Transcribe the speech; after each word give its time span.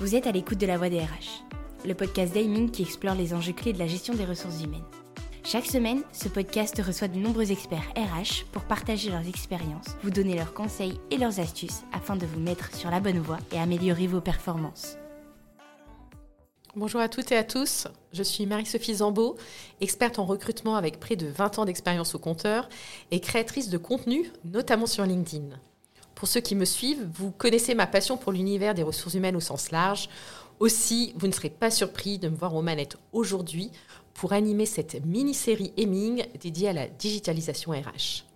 Vous 0.00 0.14
êtes 0.14 0.26
à 0.26 0.32
l'écoute 0.32 0.56
de 0.56 0.66
la 0.66 0.78
voix 0.78 0.88
des 0.88 1.00
RH, 1.00 1.44
le 1.84 1.92
podcast 1.92 2.32
d'Aiming 2.32 2.70
qui 2.70 2.80
explore 2.80 3.14
les 3.14 3.34
enjeux 3.34 3.52
clés 3.52 3.74
de 3.74 3.78
la 3.78 3.86
gestion 3.86 4.14
des 4.14 4.24
ressources 4.24 4.62
humaines. 4.62 4.86
Chaque 5.44 5.66
semaine, 5.66 6.00
ce 6.10 6.28
podcast 6.28 6.80
reçoit 6.80 7.08
de 7.08 7.18
nombreux 7.18 7.52
experts 7.52 7.92
RH 7.94 8.46
pour 8.50 8.62
partager 8.62 9.10
leurs 9.10 9.28
expériences, 9.28 9.98
vous 10.02 10.08
donner 10.08 10.36
leurs 10.36 10.54
conseils 10.54 10.98
et 11.10 11.18
leurs 11.18 11.38
astuces 11.38 11.82
afin 11.92 12.16
de 12.16 12.24
vous 12.24 12.40
mettre 12.40 12.74
sur 12.74 12.90
la 12.90 12.98
bonne 12.98 13.18
voie 13.18 13.40
et 13.52 13.58
améliorer 13.58 14.06
vos 14.06 14.22
performances. 14.22 14.96
Bonjour 16.74 17.02
à 17.02 17.10
toutes 17.10 17.30
et 17.32 17.36
à 17.36 17.44
tous, 17.44 17.86
je 18.14 18.22
suis 18.22 18.46
Marie-Sophie 18.46 18.94
Zambeau, 18.94 19.36
experte 19.82 20.18
en 20.18 20.24
recrutement 20.24 20.76
avec 20.76 20.98
près 20.98 21.16
de 21.16 21.26
20 21.26 21.58
ans 21.58 21.64
d'expérience 21.66 22.14
au 22.14 22.18
compteur 22.18 22.70
et 23.10 23.20
créatrice 23.20 23.68
de 23.68 23.76
contenu, 23.76 24.32
notamment 24.46 24.86
sur 24.86 25.04
LinkedIn. 25.04 25.60
Pour 26.20 26.28
ceux 26.28 26.42
qui 26.42 26.54
me 26.54 26.66
suivent, 26.66 27.08
vous 27.14 27.30
connaissez 27.30 27.74
ma 27.74 27.86
passion 27.86 28.18
pour 28.18 28.32
l'univers 28.32 28.74
des 28.74 28.82
ressources 28.82 29.14
humaines 29.14 29.36
au 29.36 29.40
sens 29.40 29.70
large. 29.70 30.10
Aussi, 30.58 31.14
vous 31.16 31.26
ne 31.26 31.32
serez 31.32 31.48
pas 31.48 31.70
surpris 31.70 32.18
de 32.18 32.28
me 32.28 32.36
voir 32.36 32.54
aux 32.54 32.60
manettes 32.60 32.98
aujourd'hui 33.14 33.70
pour 34.12 34.34
animer 34.34 34.66
cette 34.66 35.02
mini-série 35.06 35.72
Hemming 35.78 36.26
dédiée 36.38 36.68
à 36.68 36.72
la 36.74 36.88
digitalisation 36.88 37.72
RH. 37.72 38.26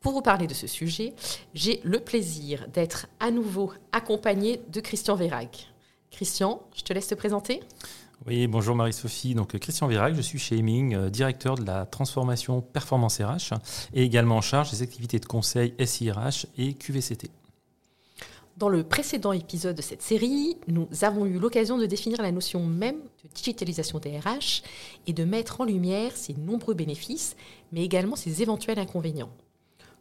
Pour 0.00 0.12
vous 0.12 0.22
parler 0.22 0.46
de 0.46 0.54
ce 0.54 0.68
sujet, 0.68 1.12
j'ai 1.52 1.80
le 1.82 1.98
plaisir 1.98 2.68
d'être 2.72 3.08
à 3.18 3.32
nouveau 3.32 3.72
accompagné 3.90 4.60
de 4.68 4.80
Christian 4.80 5.16
Vérac. 5.16 5.68
Christian, 6.12 6.62
je 6.76 6.84
te 6.84 6.92
laisse 6.92 7.08
te 7.08 7.16
présenter. 7.16 7.58
Oui, 8.26 8.46
bonjour 8.46 8.76
Marie-Sophie. 8.76 9.34
Donc 9.34 9.58
Christian 9.58 9.86
Vérac, 9.86 10.14
je 10.14 10.20
suis 10.20 10.38
chez 10.38 10.58
Heming, 10.58 10.94
euh, 10.94 11.08
directeur 11.08 11.54
de 11.54 11.64
la 11.64 11.86
transformation 11.86 12.60
performance 12.60 13.18
RH 13.18 13.54
et 13.94 14.02
également 14.02 14.36
en 14.36 14.40
charge 14.42 14.70
des 14.70 14.82
activités 14.82 15.18
de 15.18 15.24
conseil 15.24 15.74
SIRH 15.82 16.46
et 16.58 16.74
QVCT. 16.74 17.30
Dans 18.58 18.68
le 18.68 18.84
précédent 18.84 19.32
épisode 19.32 19.74
de 19.74 19.80
cette 19.80 20.02
série, 20.02 20.58
nous 20.68 20.86
avons 21.00 21.24
eu 21.24 21.38
l'occasion 21.38 21.78
de 21.78 21.86
définir 21.86 22.20
la 22.20 22.30
notion 22.30 22.62
même 22.66 23.00
de 23.24 23.28
digitalisation 23.34 23.98
des 24.00 24.18
RH 24.18 24.62
et 25.06 25.14
de 25.14 25.24
mettre 25.24 25.62
en 25.62 25.64
lumière 25.64 26.14
ses 26.14 26.34
nombreux 26.34 26.74
bénéfices, 26.74 27.36
mais 27.72 27.82
également 27.82 28.16
ses 28.16 28.42
éventuels 28.42 28.78
inconvénients. 28.78 29.30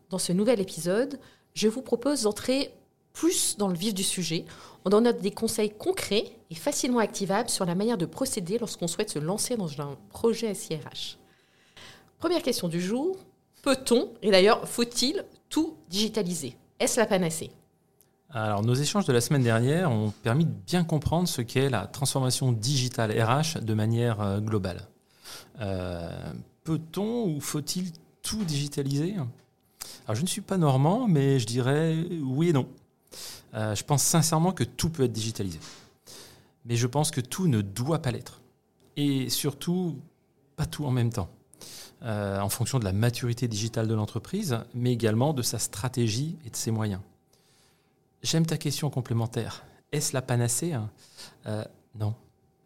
Dans 0.10 0.20
ce 0.20 0.34
nouvel 0.34 0.60
épisode, 0.60 1.20
je 1.54 1.70
vous 1.70 1.82
propose 1.82 2.24
d'entrer 2.24 2.74
plus 3.14 3.58
dans 3.58 3.70
le 3.70 3.76
vif 3.76 3.94
du 3.94 4.04
sujet. 4.04 4.46
On 4.86 4.90
donne 4.90 5.12
des 5.12 5.32
conseils 5.32 5.72
concrets 5.72 6.32
et 6.50 6.56
facilement 6.56 7.00
activables 7.00 7.50
sur 7.50 7.66
la 7.66 7.76
manière 7.76 7.98
de 7.98 8.06
procéder 8.06 8.58
lorsqu'on 8.58 8.88
souhaite 8.88 9.10
se 9.10 9.20
lancer 9.20 9.58
dans 9.58 9.82
un 9.82 9.98
projet 10.10 10.54
SIRH. 10.54 11.18
Première 12.18 12.42
question 12.42 12.68
du 12.68 12.82
jour, 12.82 13.18
peut-on, 13.62 14.10
et 14.22 14.32
d'ailleurs 14.32 14.68
faut-il, 14.68 15.26
tout 15.50 15.76
digitaliser? 15.90 16.56
Est-ce 16.80 17.00
la 17.00 17.06
panacée? 17.06 17.52
Alors, 18.32 18.62
nos 18.62 18.76
échanges 18.76 19.06
de 19.06 19.14
la 19.14 19.22
semaine 19.22 19.42
dernière 19.42 19.92
ont 19.92 20.14
permis 20.22 20.46
de 20.46 20.52
bien 20.52 20.84
comprendre 20.84 21.28
ce 21.28 21.42
qu'est 21.42 21.70
la 21.70 21.88
transformation 21.88 22.52
digitale 22.52 23.12
RH 23.12 23.62
de 23.62 23.74
manière 23.74 24.22
euh, 24.22 24.40
globale. 24.40 24.88
Euh, 25.62 26.12
peut-on 26.64 27.26
ou 27.26 27.40
faut-il 27.42 27.92
tout 28.22 28.44
digitaliser? 28.44 29.16
Alors, 30.06 30.16
je 30.16 30.22
ne 30.22 30.28
suis 30.28 30.42
pas 30.42 30.58
normand, 30.58 31.08
mais 31.08 31.40
je 31.40 31.48
dirais 31.48 32.06
oui 32.22 32.50
et 32.50 32.54
non. 32.54 32.68
Euh, 33.54 33.76
je 33.76 33.84
pense 33.84 34.04
sincèrement 34.04 34.52
que 34.52 34.64
tout 34.64 34.90
peut 34.90 35.04
être 35.04 35.12
digitalisé. 35.12 35.60
Mais 36.66 36.76
je 36.76 36.88
pense 36.88 37.12
que 37.12 37.22
tout 37.22 37.48
ne 37.48 37.62
doit 37.62 38.02
pas 38.02 38.12
l'être. 38.12 38.42
Et 38.96 39.30
surtout, 39.30 39.98
pas 40.56 40.66
tout 40.66 40.86
en 40.86 40.92
même 40.92 41.12
temps. 41.12 41.30
Euh, 42.04 42.40
en 42.40 42.50
fonction 42.50 42.80
de 42.80 42.86
la 42.86 42.94
maturité 42.94 43.48
digitale 43.48 43.88
de 43.88 43.94
l'entreprise, 43.94 44.60
mais 44.74 44.94
également 44.94 45.34
de 45.34 45.42
sa 45.42 45.60
stratégie 45.60 46.38
et 46.46 46.50
de 46.50 46.56
ses 46.56 46.72
moyens. 46.72 47.02
J'aime 48.24 48.46
ta 48.46 48.58
question 48.58 48.90
complémentaire. 48.90 49.64
Est-ce 49.92 50.14
la 50.14 50.22
panacée 50.22 50.74
hein? 50.74 50.90
Euh, 51.46 51.64
Non. 51.96 52.16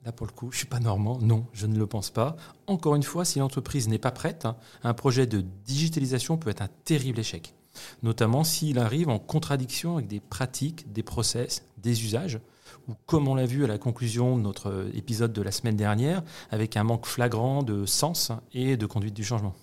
Là, 0.06 0.12
pour 0.12 0.28
le 0.28 0.34
coup, 0.34 0.52
je 0.52 0.56
ne 0.56 0.60
suis 0.60 0.68
pas 0.68 0.80
normand. 0.80 1.18
Non, 1.20 1.46
je 1.54 1.66
ne 1.66 1.78
le 1.78 1.88
pense 1.88 2.10
pas. 2.10 2.36
Encore 2.68 2.96
une 2.96 3.04
fois, 3.04 3.24
si 3.24 3.40
l'entreprise 3.40 3.88
n'est 3.88 3.98
pas 3.98 4.12
prête, 4.12 4.46
hein, 4.46 4.58
un 4.84 4.94
projet 4.94 5.26
de 5.26 5.42
digitalisation 5.66 6.38
peut 6.38 6.50
être 6.50 6.62
un 6.62 6.70
terrible 6.84 7.20
échec 7.20 7.54
notamment 8.02 8.44
s'il 8.44 8.80
arrive 8.80 9.10
en 9.10 9.20
contradiction 9.20 9.96
avec 9.96 10.08
des 10.08 10.20
pratiques, 10.20 10.92
des 10.92 11.04
process, 11.04 11.64
des 11.78 12.04
usages, 12.04 12.40
ou 12.88 12.94
comme 13.06 13.28
on 13.28 13.36
l'a 13.36 13.46
vu 13.46 13.64
à 13.64 13.68
la 13.68 13.78
conclusion 13.78 14.38
de 14.38 14.42
notre 14.42 14.88
épisode 14.94 15.34
de 15.34 15.42
la 15.42 15.52
semaine 15.52 15.76
dernière, 15.76 16.24
avec 16.52 16.76
un 16.78 16.84
manque 16.84 17.06
flagrant 17.06 17.64
de 17.64 17.86
sens 17.86 18.32
et 18.54 18.78
de 18.78 18.86
conduite 18.86 19.14
du 19.14 19.24
changement. 19.24 19.54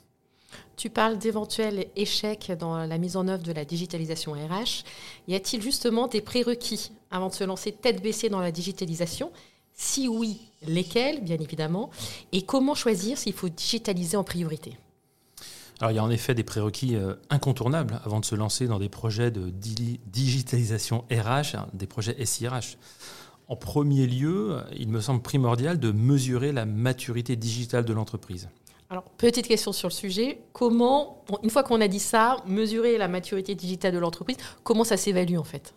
Tu 0.77 0.89
parles 0.89 1.19
d'éventuels 1.19 1.87
échecs 1.95 2.53
dans 2.59 2.87
la 2.87 2.99
mise 2.99 3.17
en 3.17 3.29
œuvre 3.29 3.43
de 3.43 3.53
la 3.53 3.65
digitalisation 3.65 4.33
RH. 4.33 4.85
Y 5.29 5.35
a-t-il 5.35 5.63
justement 5.63 6.09
des 6.09 6.23
prérequis 6.23 6.91
avant 7.11 7.29
de 7.29 7.35
se 7.35 7.45
lancer 7.45 7.73
tête 7.73 8.03
baissée 8.03 8.31
dans 8.31 8.41
la 8.41 8.51
digitalisation? 8.51 9.31
Si 9.75 10.09
oui, 10.09 10.41
lesquels, 10.67 11.23
bien 11.23 11.37
évidemment? 11.37 11.91
Et 12.33 12.43
comment 12.43 12.75
choisir 12.75 13.19
s'il 13.19 13.35
faut 13.35 13.49
digitaliser 13.49 14.17
en 14.17 14.25
priorité? 14.25 14.77
Alors, 15.81 15.93
il 15.93 15.95
y 15.95 15.99
a 15.99 16.05
en 16.05 16.11
effet 16.11 16.35
des 16.35 16.45
prérequis 16.45 16.95
euh, 16.95 17.15
incontournables 17.31 18.01
avant 18.05 18.21
de 18.21 18.25
se 18.27 18.35
lancer 18.35 18.67
dans 18.67 18.79
des 18.79 18.91
projets 18.91 19.31
de 19.31 19.49
digitalisation 19.49 21.05
RH, 21.11 21.57
hein, 21.57 21.69
des 21.73 21.87
projets 21.87 22.23
SIRH. 22.23 22.77
En 23.49 23.57
premier 23.57 24.07
lieu, 24.07 24.59
il 24.79 24.91
me 24.91 25.01
semble 25.01 25.23
primordial 25.23 25.81
de 25.81 25.91
mesurer 25.91 26.53
la 26.53 26.67
maturité 26.67 27.35
digitale 27.35 27.87
de 27.87 27.93
l'entreprise. 27.95 28.49
Alors, 28.91 29.05
petite 29.05 29.49
question 29.49 29.73
sur 29.73 29.89
le 29.89 29.95
sujet. 29.95 30.41
Comment, 30.53 31.25
une 31.43 31.51
fois 31.51 31.63
qu'on 31.63 31.81
a 31.81 31.89
dit 31.89 31.99
ça, 31.99 32.37
mesurer 32.47 32.99
la 32.99 33.09
maturité 33.09 33.55
digitale 33.55 33.95
de 33.95 33.99
l'entreprise, 33.99 34.37
comment 34.63 34.85
ça 34.85 34.99
s'évalue 34.99 35.37
en 35.37 35.45
fait? 35.45 35.75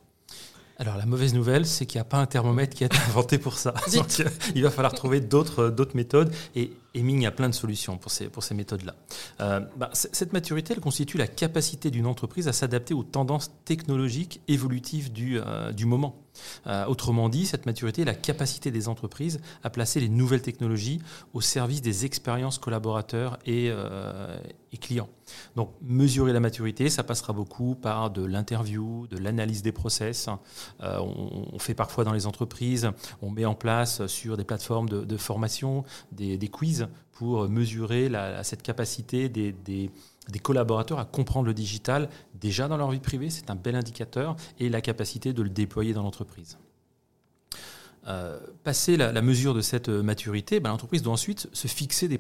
Alors 0.79 0.97
la 0.97 1.05
mauvaise 1.05 1.33
nouvelle, 1.33 1.65
c'est 1.65 1.85
qu'il 1.85 1.99
n'y 1.99 2.01
a 2.01 2.05
pas 2.05 2.17
un 2.17 2.25
thermomètre 2.25 2.75
qui 2.75 2.83
a 2.83 2.87
été 2.87 2.97
inventé 3.07 3.37
pour 3.37 3.57
ça. 3.57 3.73
Donc, 3.93 4.21
il 4.53 4.63
va 4.63 4.69
falloir 4.69 4.93
trouver 4.93 5.21
d'autres 5.21 5.71
méthodes. 5.93 6.33
Et 6.55 6.73
Heming 6.95 7.25
a 7.25 7.31
plein 7.31 7.49
de 7.49 7.55
solutions 7.55 7.97
pour 7.97 8.11
ces, 8.11 8.29
pour 8.29 8.43
ces 8.43 8.53
méthodes-là. 8.53 8.95
Euh, 9.41 9.61
bah, 9.77 9.89
cette 9.93 10.31
maturité, 10.31 10.73
elle 10.73 10.79
constitue 10.79 11.17
la 11.17 11.27
capacité 11.27 11.89
d'une 11.89 12.05
entreprise 12.05 12.47
à 12.47 12.53
s'adapter 12.53 12.93
aux 12.93 13.03
tendances 13.03 13.51
technologiques 13.65 14.41
évolutives 14.47 15.11
du, 15.11 15.39
euh, 15.39 15.71
du 15.71 15.85
moment. 15.85 16.19
Euh, 16.67 16.85
autrement 16.85 17.29
dit, 17.29 17.45
cette 17.45 17.65
maturité 17.65 18.03
est 18.03 18.05
la 18.05 18.13
capacité 18.13 18.69
des 18.69 18.87
entreprises 18.87 19.39
à 19.63 19.69
placer 19.71 19.99
les 19.99 20.09
nouvelles 20.09 20.41
technologies 20.41 20.99
au 21.33 21.41
service 21.41 21.81
des 21.81 22.05
expériences 22.05 22.59
collaborateurs 22.59 23.37
et, 23.45 23.71
et 24.71 24.77
clients. 24.77 25.09
Donc, 25.55 25.71
mesurer 25.81 26.33
la 26.33 26.39
maturité, 26.39 26.89
ça 26.89 27.03
passera 27.03 27.33
beaucoup 27.33 27.75
par 27.75 28.09
de 28.09 28.25
l'interview, 28.25 29.07
de 29.07 29.17
l'analyse 29.17 29.61
des 29.61 29.71
process. 29.71 30.27
On, 30.79 31.49
on, 31.53 31.59
fait 31.59 31.75
parfois 31.75 32.03
dans 32.03 32.13
les 32.13 32.25
entreprises, 32.25 32.89
on 33.21 33.29
met 33.29 33.45
en 33.45 33.55
place 33.55 34.05
sur 34.07 34.35
des 34.35 34.43
plateformes 34.43 34.89
de, 34.89 35.05
de 35.05 35.17
formation 35.17 35.83
des, 36.11 36.37
des 36.37 36.47
quiz 36.47 36.82
pour 37.11 37.47
mesurer 37.47 38.11
cette 38.43 38.63
capacité 38.63 39.29
des, 39.29 39.91
collaborateurs 40.41 40.99
à 40.99 41.05
comprendre 41.05 41.47
le 41.47 41.53
digital 41.53 42.09
déjà 42.33 42.67
dans 42.67 42.77
leur 42.77 42.91
vie 42.91 42.99
privée, 42.99 43.29
c'est 43.29 43.49
un 43.49 43.55
bel 43.55 43.75
indicateur, 43.75 44.35
et 44.59 44.69
la 44.69 44.81
capacité 44.81 45.33
de 45.33 45.41
le 45.41 45.49
déployer 45.49 45.93
dans 45.93 46.03
l'entreprise. 46.03 46.57
Euh, 48.07 48.37
passer 48.63 48.97
la, 48.97 49.21
mesure 49.21 49.53
de 49.53 49.61
cette 49.61 49.87
maturité, 49.87 50.59
ben, 50.59 50.69
l'entreprise 50.69 51.01
doit 51.01 51.13
ensuite 51.13 51.47
se 51.53 51.67
fixer 51.67 52.09
des, 52.09 52.19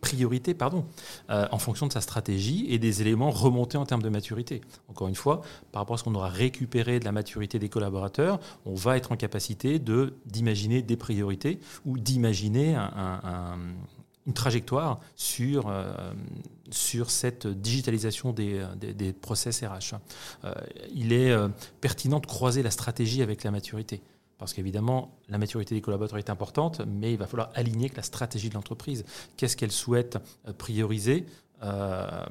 priorités 0.00 0.54
pardon, 0.54 0.84
euh, 1.30 1.46
en 1.50 1.58
fonction 1.58 1.86
de 1.86 1.92
sa 1.92 2.00
stratégie 2.00 2.66
et 2.68 2.78
des 2.78 3.00
éléments 3.00 3.30
remontés 3.30 3.78
en 3.78 3.86
termes 3.86 4.02
de 4.02 4.08
maturité. 4.10 4.60
Encore 4.88 5.08
une 5.08 5.14
fois, 5.14 5.40
par 5.72 5.80
rapport 5.80 5.94
à 5.94 5.98
ce 5.98 6.04
qu'on 6.04 6.14
aura 6.14 6.28
récupéré 6.28 7.00
de 7.00 7.06
la 7.06 7.12
maturité 7.12 7.58
des 7.58 7.70
collaborateurs, 7.70 8.38
on 8.66 8.74
va 8.74 8.96
être 8.96 9.12
en 9.12 9.16
capacité 9.16 9.78
d'imaginer 10.26 10.82
des 10.82 10.96
priorités 10.96 11.58
ou 11.86 11.98
d'imaginer 11.98 12.76
une 14.26 14.34
trajectoire 14.34 15.00
sur, 15.16 15.68
euh, 15.68 16.12
sur 16.70 17.10
cette 17.10 17.46
digitalisation 17.46 18.32
des, 18.32 18.62
des, 18.76 19.14
process 19.14 19.62
RH. 19.62 19.94
il 20.94 21.14
est 21.14 21.34
pertinent 21.80 22.20
de 22.20 22.26
croiser 22.26 22.62
la 22.62 22.70
stratégie 22.70 23.22
avec 23.22 23.42
la 23.42 23.50
maturité. 23.50 24.02
Parce 24.38 24.52
qu'évidemment, 24.52 25.18
la 25.28 25.36
maturité 25.36 25.74
des 25.74 25.80
collaborateurs 25.80 26.18
est 26.18 26.30
importante, 26.30 26.80
mais 26.86 27.12
il 27.12 27.18
va 27.18 27.26
falloir 27.26 27.50
aligner 27.54 27.86
avec 27.86 27.96
la 27.96 28.04
stratégie 28.04 28.48
de 28.48 28.54
l'entreprise. 28.54 29.04
Qu'est-ce 29.36 29.56
qu'elle 29.56 29.72
souhaite 29.72 30.18
euh, 30.46 30.52
prioriser 30.52 31.26
euh, 31.62 32.24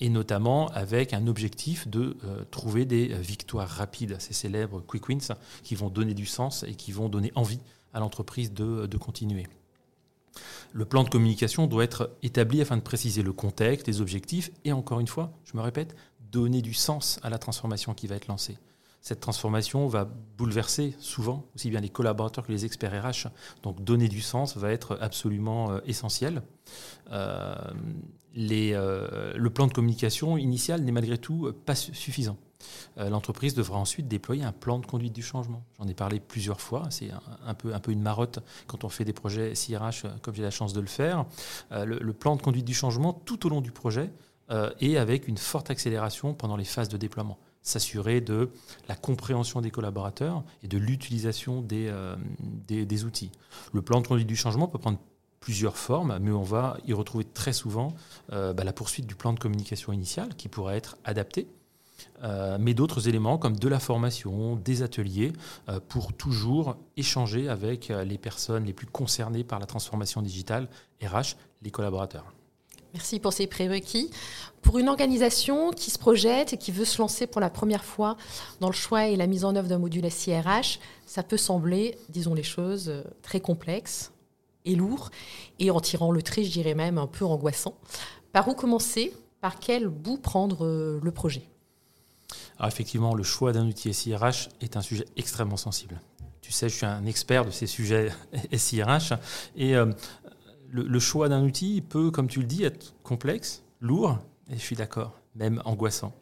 et 0.00 0.08
notamment 0.08 0.68
avec 0.68 1.12
un 1.12 1.26
objectif 1.26 1.88
de 1.88 2.16
euh, 2.24 2.42
trouver 2.50 2.84
des 2.86 3.08
victoires 3.08 3.68
rapides, 3.68 4.16
ces 4.18 4.32
célèbres 4.32 4.80
quick 4.80 5.08
wins 5.08 5.34
qui 5.62 5.74
vont 5.74 5.90
donner 5.90 6.14
du 6.14 6.26
sens 6.26 6.64
et 6.64 6.74
qui 6.74 6.92
vont 6.92 7.08
donner 7.08 7.32
envie 7.34 7.60
à 7.92 8.00
l'entreprise 8.00 8.52
de, 8.52 8.86
de 8.86 8.96
continuer. 8.96 9.46
Le 10.72 10.84
plan 10.84 11.02
de 11.04 11.08
communication 11.08 11.66
doit 11.66 11.84
être 11.84 12.10
établi 12.22 12.60
afin 12.60 12.76
de 12.76 12.82
préciser 12.82 13.22
le 13.22 13.32
contexte, 13.32 13.86
les 13.86 14.00
objectifs 14.02 14.50
et 14.64 14.72
encore 14.72 15.00
une 15.00 15.06
fois, 15.06 15.32
je 15.44 15.56
me 15.56 15.62
répète, 15.62 15.96
donner 16.30 16.60
du 16.60 16.74
sens 16.74 17.18
à 17.22 17.30
la 17.30 17.38
transformation 17.38 17.94
qui 17.94 18.06
va 18.06 18.16
être 18.16 18.26
lancée 18.26 18.58
cette 19.06 19.20
transformation 19.20 19.86
va 19.86 20.04
bouleverser 20.36 20.96
souvent 20.98 21.44
aussi 21.54 21.70
bien 21.70 21.78
les 21.78 21.90
collaborateurs 21.90 22.44
que 22.44 22.50
les 22.50 22.64
experts 22.64 23.04
RH. 23.04 23.28
Donc 23.62 23.80
donner 23.84 24.08
du 24.08 24.20
sens 24.20 24.56
va 24.56 24.72
être 24.72 24.98
absolument 25.00 25.70
euh, 25.70 25.78
essentiel. 25.86 26.42
Euh, 27.12 27.54
euh, 28.36 29.32
le 29.36 29.50
plan 29.50 29.68
de 29.68 29.72
communication 29.72 30.36
initial 30.36 30.82
n'est 30.82 30.90
malgré 30.90 31.18
tout 31.18 31.52
pas 31.66 31.76
suffisant. 31.76 32.36
l'entreprise 32.96 33.54
devra 33.54 33.78
ensuite 33.78 34.08
déployer 34.08 34.42
un 34.42 34.50
plan 34.50 34.80
de 34.80 34.86
conduite 34.86 35.12
du 35.12 35.22
changement. 35.22 35.62
J'en 35.78 35.86
ai 35.86 35.94
parlé 35.94 36.18
plusieurs 36.18 36.60
fois, 36.60 36.88
c'est 36.90 37.10
un, 37.46 37.54
peu, 37.54 37.72
un 37.72 37.78
peu 37.78 37.92
une 37.92 38.02
marotte 38.02 38.40
quand 38.66 38.82
on 38.82 38.88
fait 38.88 39.04
des 39.04 39.12
projets 39.12 39.52
euh, 39.70 40.08
comme 40.20 40.34
j'ai 40.34 40.42
la 40.42 40.50
chance 40.50 40.72
de 40.72 40.80
le 40.80 40.88
faire. 40.88 41.26
Le, 41.70 42.12
plan 42.12 42.34
de 42.34 42.42
conduite 42.42 42.64
du 42.64 42.74
changement 42.74 43.12
tout 43.12 43.46
au 43.46 43.50
long 43.50 43.60
du 43.60 43.70
projet 43.70 44.10
et 44.80 44.98
avec 44.98 45.28
une 45.28 45.38
forte 45.38 45.70
accélération 45.70 46.34
pendant 46.34 46.56
les 46.56 46.64
phases 46.64 46.88
de 46.88 46.96
déploiement. 46.96 47.38
S'assurer 47.68 48.20
de 48.20 48.50
la 48.88 48.94
compréhension 48.94 49.60
des 49.60 49.72
collaborateurs 49.72 50.44
et 50.62 50.68
de 50.68 50.78
l'utilisation 50.78 51.62
des, 51.62 51.92
des, 52.68 53.04
outils. 53.04 53.32
Le 53.72 53.82
plan 53.82 54.00
de 54.00 54.06
conduite 54.06 54.28
du 54.28 54.36
changement 54.36 54.68
peut 54.68 54.78
prendre 54.78 55.00
plusieurs 55.40 55.76
formes, 55.76 56.16
mais 56.20 56.30
on 56.30 56.44
va 56.44 56.78
y 56.86 56.92
retrouver 56.92 57.24
très 57.24 57.52
souvent 57.52 57.92
bah, 58.28 58.54
la 58.54 58.72
poursuite 58.72 59.06
du 59.06 59.16
plan 59.16 59.32
de 59.32 59.40
communication 59.40 59.92
initial 59.92 60.36
qui 60.36 60.48
pourrait 60.48 60.76
être 60.76 60.96
adapté 61.04 61.48
euh, 62.22 62.56
mais 62.60 62.74
d'autres 62.74 63.08
éléments 63.08 63.38
comme 63.38 63.56
de 63.56 63.68
la 63.68 63.78
formation, 63.78 64.56
des 64.56 64.82
ateliers, 64.82 65.32
euh, 65.68 65.80
pour 65.88 66.12
toujours 66.12 66.76
échanger 66.96 67.48
avec 67.48 67.90
euh, 67.90 68.04
les 68.04 68.18
personnes 68.18 68.64
les 68.64 68.72
plus 68.72 68.86
concernées 68.86 69.44
par 69.44 69.58
la 69.58 69.66
transformation 69.66 70.22
digitale, 70.22 70.68
RH, 71.02 71.36
les 71.62 71.70
collaborateurs. 71.70 72.35
Merci 72.96 73.20
pour 73.20 73.34
ces 73.34 73.46
prérequis. 73.46 74.10
Pour 74.62 74.78
une 74.78 74.88
organisation 74.88 75.70
qui 75.70 75.90
se 75.90 75.98
projette 75.98 76.54
et 76.54 76.56
qui 76.56 76.72
veut 76.72 76.86
se 76.86 76.96
lancer 76.96 77.26
pour 77.26 77.42
la 77.42 77.50
première 77.50 77.84
fois 77.84 78.16
dans 78.60 78.68
le 78.68 78.72
choix 78.72 79.06
et 79.06 79.16
la 79.16 79.26
mise 79.26 79.44
en 79.44 79.54
œuvre 79.54 79.68
d'un 79.68 79.76
module 79.76 80.10
SIRH, 80.10 80.80
ça 81.04 81.22
peut 81.22 81.36
sembler, 81.36 81.98
disons 82.08 82.32
les 82.32 82.42
choses, 82.42 82.90
très 83.20 83.38
complexe 83.38 84.12
et 84.64 84.74
lourd, 84.74 85.10
et 85.58 85.70
en 85.70 85.78
tirant 85.78 86.10
le 86.10 86.22
trait, 86.22 86.42
je 86.42 86.50
dirais 86.50 86.74
même 86.74 86.96
un 86.96 87.06
peu 87.06 87.26
angoissant. 87.26 87.74
Par 88.32 88.48
où 88.48 88.54
commencer? 88.54 89.12
Par 89.42 89.58
quel 89.58 89.88
bout 89.88 90.16
prendre 90.16 90.98
le 91.02 91.10
projet? 91.10 91.42
Alors 92.58 92.72
effectivement, 92.72 93.14
le 93.14 93.24
choix 93.24 93.52
d'un 93.52 93.66
outil 93.66 93.92
SIRH 93.92 94.48
est 94.62 94.78
un 94.78 94.82
sujet 94.82 95.04
extrêmement 95.18 95.58
sensible. 95.58 96.00
Tu 96.40 96.50
sais, 96.50 96.70
je 96.70 96.76
suis 96.76 96.86
un 96.86 97.04
expert 97.04 97.44
de 97.44 97.50
ces 97.50 97.66
sujets 97.66 98.10
SIRH. 98.56 99.12
Et 99.54 99.76
euh, 99.76 99.92
le, 100.70 100.98
choix 100.98 101.28
d'un 101.28 101.42
outil 101.42 101.80
peut, 101.80 102.10
comme 102.10 102.28
tu 102.28 102.40
le 102.40 102.46
dis, 102.46 102.64
être 102.64 102.94
complexe, 103.02 103.62
lourd, 103.80 104.18
et 104.50 104.54
je 104.54 104.60
suis 104.60 104.76
d'accord, 104.76 105.18
même 105.34 105.62
angoissant. 105.64 106.14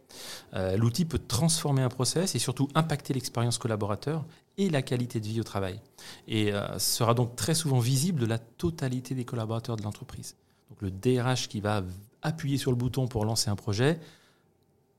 Euh, 0.54 0.76
l'outil 0.76 1.04
peut 1.04 1.18
transformer 1.18 1.82
un 1.82 1.88
process 1.88 2.34
et 2.34 2.38
surtout 2.38 2.68
impacter 2.74 3.14
l'expérience 3.14 3.58
collaborateur 3.58 4.24
et 4.56 4.70
la 4.70 4.82
qualité 4.82 5.20
de 5.20 5.26
vie 5.26 5.40
au 5.40 5.44
travail. 5.44 5.80
Et 6.28 6.52
euh, 6.52 6.78
sera 6.78 7.14
donc 7.14 7.36
très 7.36 7.54
souvent 7.54 7.80
visible 7.80 8.20
de 8.20 8.26
la 8.26 8.38
totalité 8.38 9.14
des 9.14 9.24
collaborateurs 9.24 9.76
de 9.76 9.82
l'entreprise. 9.82 10.36
Donc 10.70 10.82
le 10.82 10.90
DRH 10.90 11.48
qui 11.48 11.60
va 11.60 11.82
appuyer 12.22 12.56
sur 12.56 12.70
le 12.70 12.76
bouton 12.76 13.06
pour 13.06 13.24
lancer 13.24 13.50
un 13.50 13.56
projet 13.56 13.98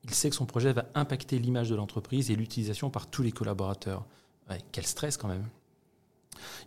il 0.05 0.13
sait 0.13 0.29
que 0.29 0.35
son 0.35 0.45
projet 0.45 0.71
va 0.71 0.85
impacter 0.93 1.39
l'image 1.39 1.69
de 1.69 1.75
l'entreprise 1.75 2.29
et 2.29 2.35
l'utilisation 2.35 2.89
par 2.89 3.07
tous 3.07 3.23
les 3.23 3.31
collaborateurs. 3.31 4.05
quel 4.71 4.85
stress 4.85 5.17
quand 5.17 5.27
même. 5.27 5.47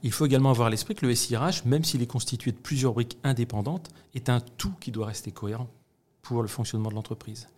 Il 0.02 0.12
faut 0.12 0.26
également 0.26 0.50
avoir 0.50 0.68
à 0.68 0.70
l'esprit 0.70 0.94
que 0.94 1.06
le 1.06 1.14
SIRH, 1.14 1.64
même 1.64 1.84
s'il 1.84 2.02
est 2.02 2.06
constitué 2.06 2.52
de 2.52 2.56
plusieurs 2.56 2.92
briques 2.92 3.18
indépendantes, 3.24 3.88
est 4.14 4.28
un 4.28 4.40
tout 4.40 4.72
qui 4.80 4.90
doit 4.90 5.06
rester 5.06 5.32
cohérent 5.32 5.68
pour 6.22 6.42
le 6.42 6.48
fonctionnement 6.48 6.90
de 6.90 6.94
l'entreprise. 6.94 7.48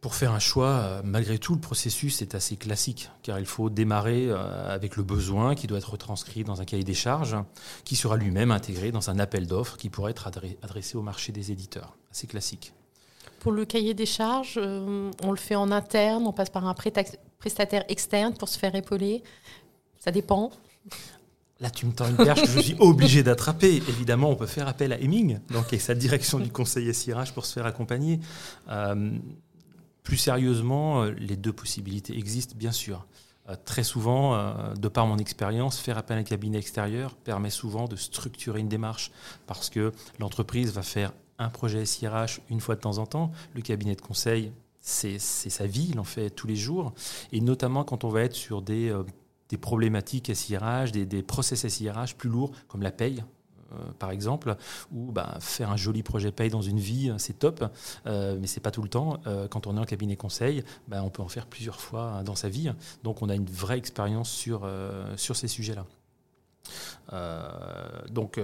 Pour 0.00 0.14
faire 0.14 0.32
un 0.32 0.38
choix, 0.38 0.68
euh, 0.68 1.02
malgré 1.04 1.38
tout, 1.38 1.54
le 1.54 1.60
processus 1.60 2.22
est 2.22 2.36
assez 2.36 2.56
classique, 2.56 3.10
car 3.22 3.40
il 3.40 3.46
faut 3.46 3.68
démarrer 3.68 4.28
euh, 4.28 4.72
avec 4.72 4.96
le 4.96 5.02
besoin 5.02 5.56
qui 5.56 5.66
doit 5.66 5.78
être 5.78 5.90
retranscrit 5.90 6.44
dans 6.44 6.60
un 6.60 6.64
cahier 6.64 6.84
des 6.84 6.94
charges, 6.94 7.36
qui 7.84 7.96
sera 7.96 8.16
lui-même 8.16 8.52
intégré 8.52 8.92
dans 8.92 9.10
un 9.10 9.18
appel 9.18 9.48
d'offres 9.48 9.76
qui 9.76 9.90
pourrait 9.90 10.12
être 10.12 10.30
adressé 10.62 10.96
au 10.96 11.02
marché 11.02 11.32
des 11.32 11.50
éditeurs. 11.50 11.96
Assez 12.12 12.28
classique. 12.28 12.72
Pour 13.40 13.50
le 13.50 13.64
cahier 13.64 13.94
des 13.94 14.06
charges, 14.06 14.54
euh, 14.56 15.10
on 15.24 15.32
le 15.32 15.36
fait 15.36 15.56
en 15.56 15.72
interne, 15.72 16.26
on 16.28 16.32
passe 16.32 16.50
par 16.50 16.66
un 16.66 16.74
prestataire 17.38 17.84
externe 17.88 18.34
pour 18.34 18.48
se 18.48 18.58
faire 18.58 18.76
épauler. 18.76 19.24
Ça 19.98 20.12
dépend. 20.12 20.52
Là, 21.60 21.70
tu 21.70 21.86
me 21.86 21.92
tends 21.92 22.08
une 22.08 22.16
perche 22.16 22.42
que 22.42 22.48
je 22.48 22.60
suis 22.60 22.76
obligé 22.78 23.22
d'attraper. 23.22 23.76
Évidemment, 23.88 24.30
on 24.30 24.36
peut 24.36 24.46
faire 24.46 24.68
appel 24.68 24.92
à 24.92 25.00
Heming, 25.00 25.40
donc 25.50 25.72
et 25.72 25.78
sa 25.78 25.94
direction 25.94 26.38
du 26.38 26.50
conseil 26.50 26.92
SIRH 26.94 27.32
pour 27.32 27.46
se 27.46 27.54
faire 27.54 27.66
accompagner. 27.66 28.20
Euh, 28.68 29.10
plus 30.04 30.16
sérieusement, 30.16 31.02
euh, 31.02 31.10
les 31.18 31.36
deux 31.36 31.52
possibilités 31.52 32.16
existent, 32.16 32.54
bien 32.56 32.72
sûr. 32.72 33.06
très 33.64 33.82
souvent, 33.82 34.36
de 34.74 34.88
par 34.88 35.06
mon 35.06 35.16
expérience, 35.16 35.80
faire 35.80 35.96
appel 35.96 36.18
à 36.18 36.20
un 36.20 36.22
cabinet 36.22 36.58
extérieur 36.58 37.14
permet 37.16 37.48
souvent 37.48 37.88
de 37.88 37.96
structurer 37.96 38.60
une 38.60 38.68
démarche 38.68 39.10
parce 39.46 39.70
que 39.70 39.92
l'entreprise 40.18 40.70
va 40.70 40.82
faire 40.82 41.12
un 41.38 41.48
projet 41.48 41.84
SIRH 41.84 42.40
une 42.50 42.60
fois 42.60 42.74
de 42.74 42.80
temps 42.80 42.98
en 42.98 43.06
temps. 43.06 43.32
Le 43.54 43.62
cabinet 43.62 43.94
de 43.94 44.00
conseil, 44.00 44.52
c'est 44.80 45.18
sa 45.18 45.66
vie, 45.66 45.88
il 45.90 46.00
en 46.00 46.04
fait 46.04 46.30
tous 46.30 46.46
les 46.46 46.56
jours. 46.56 46.92
Et 47.32 47.40
notamment 47.40 47.84
quand 47.84 48.04
on 48.04 48.08
va 48.08 48.22
être 48.22 48.34
sur 48.34 48.62
des, 48.62 48.90
euh, 48.90 49.04
des 49.48 49.56
problématiques 49.56 50.34
SIRH, 50.34 50.92
des, 50.92 51.22
process 51.22 51.66
SIRH 51.66 52.14
plus 52.16 52.28
lourds, 52.28 52.52
comme 52.68 52.82
la 52.82 52.90
paye, 52.90 53.24
euh, 53.72 53.76
par 53.98 54.10
exemple, 54.10 54.56
ou 54.92 55.12
bah, 55.12 55.36
faire 55.40 55.70
un 55.70 55.76
joli 55.76 56.02
projet 56.02 56.32
paye 56.32 56.50
dans 56.50 56.62
une 56.62 56.78
vie, 56.78 57.12
c'est 57.18 57.38
top, 57.38 57.64
euh, 58.06 58.36
mais 58.40 58.46
c'est 58.46 58.60
pas 58.60 58.70
tout 58.70 58.82
le 58.82 58.88
temps. 58.88 59.20
quand 59.50 59.66
on 59.66 59.76
est 59.76 59.80
en 59.80 59.84
cabinet 59.84 60.16
conseil, 60.16 60.64
bah, 60.86 61.02
on 61.02 61.10
peut 61.10 61.22
en 61.22 61.28
faire 61.28 61.46
plusieurs 61.46 61.80
fois 61.80 62.22
dans 62.24 62.34
sa 62.34 62.48
vie. 62.48 62.72
Donc 63.02 63.22
on 63.22 63.28
a 63.28 63.34
une 63.34 63.48
vraie 63.50 63.78
expérience 63.78 64.30
sur, 64.30 64.68
sur 65.16 65.36
ces 65.36 65.48
sujets-là. 65.48 65.86
donc 68.10 68.40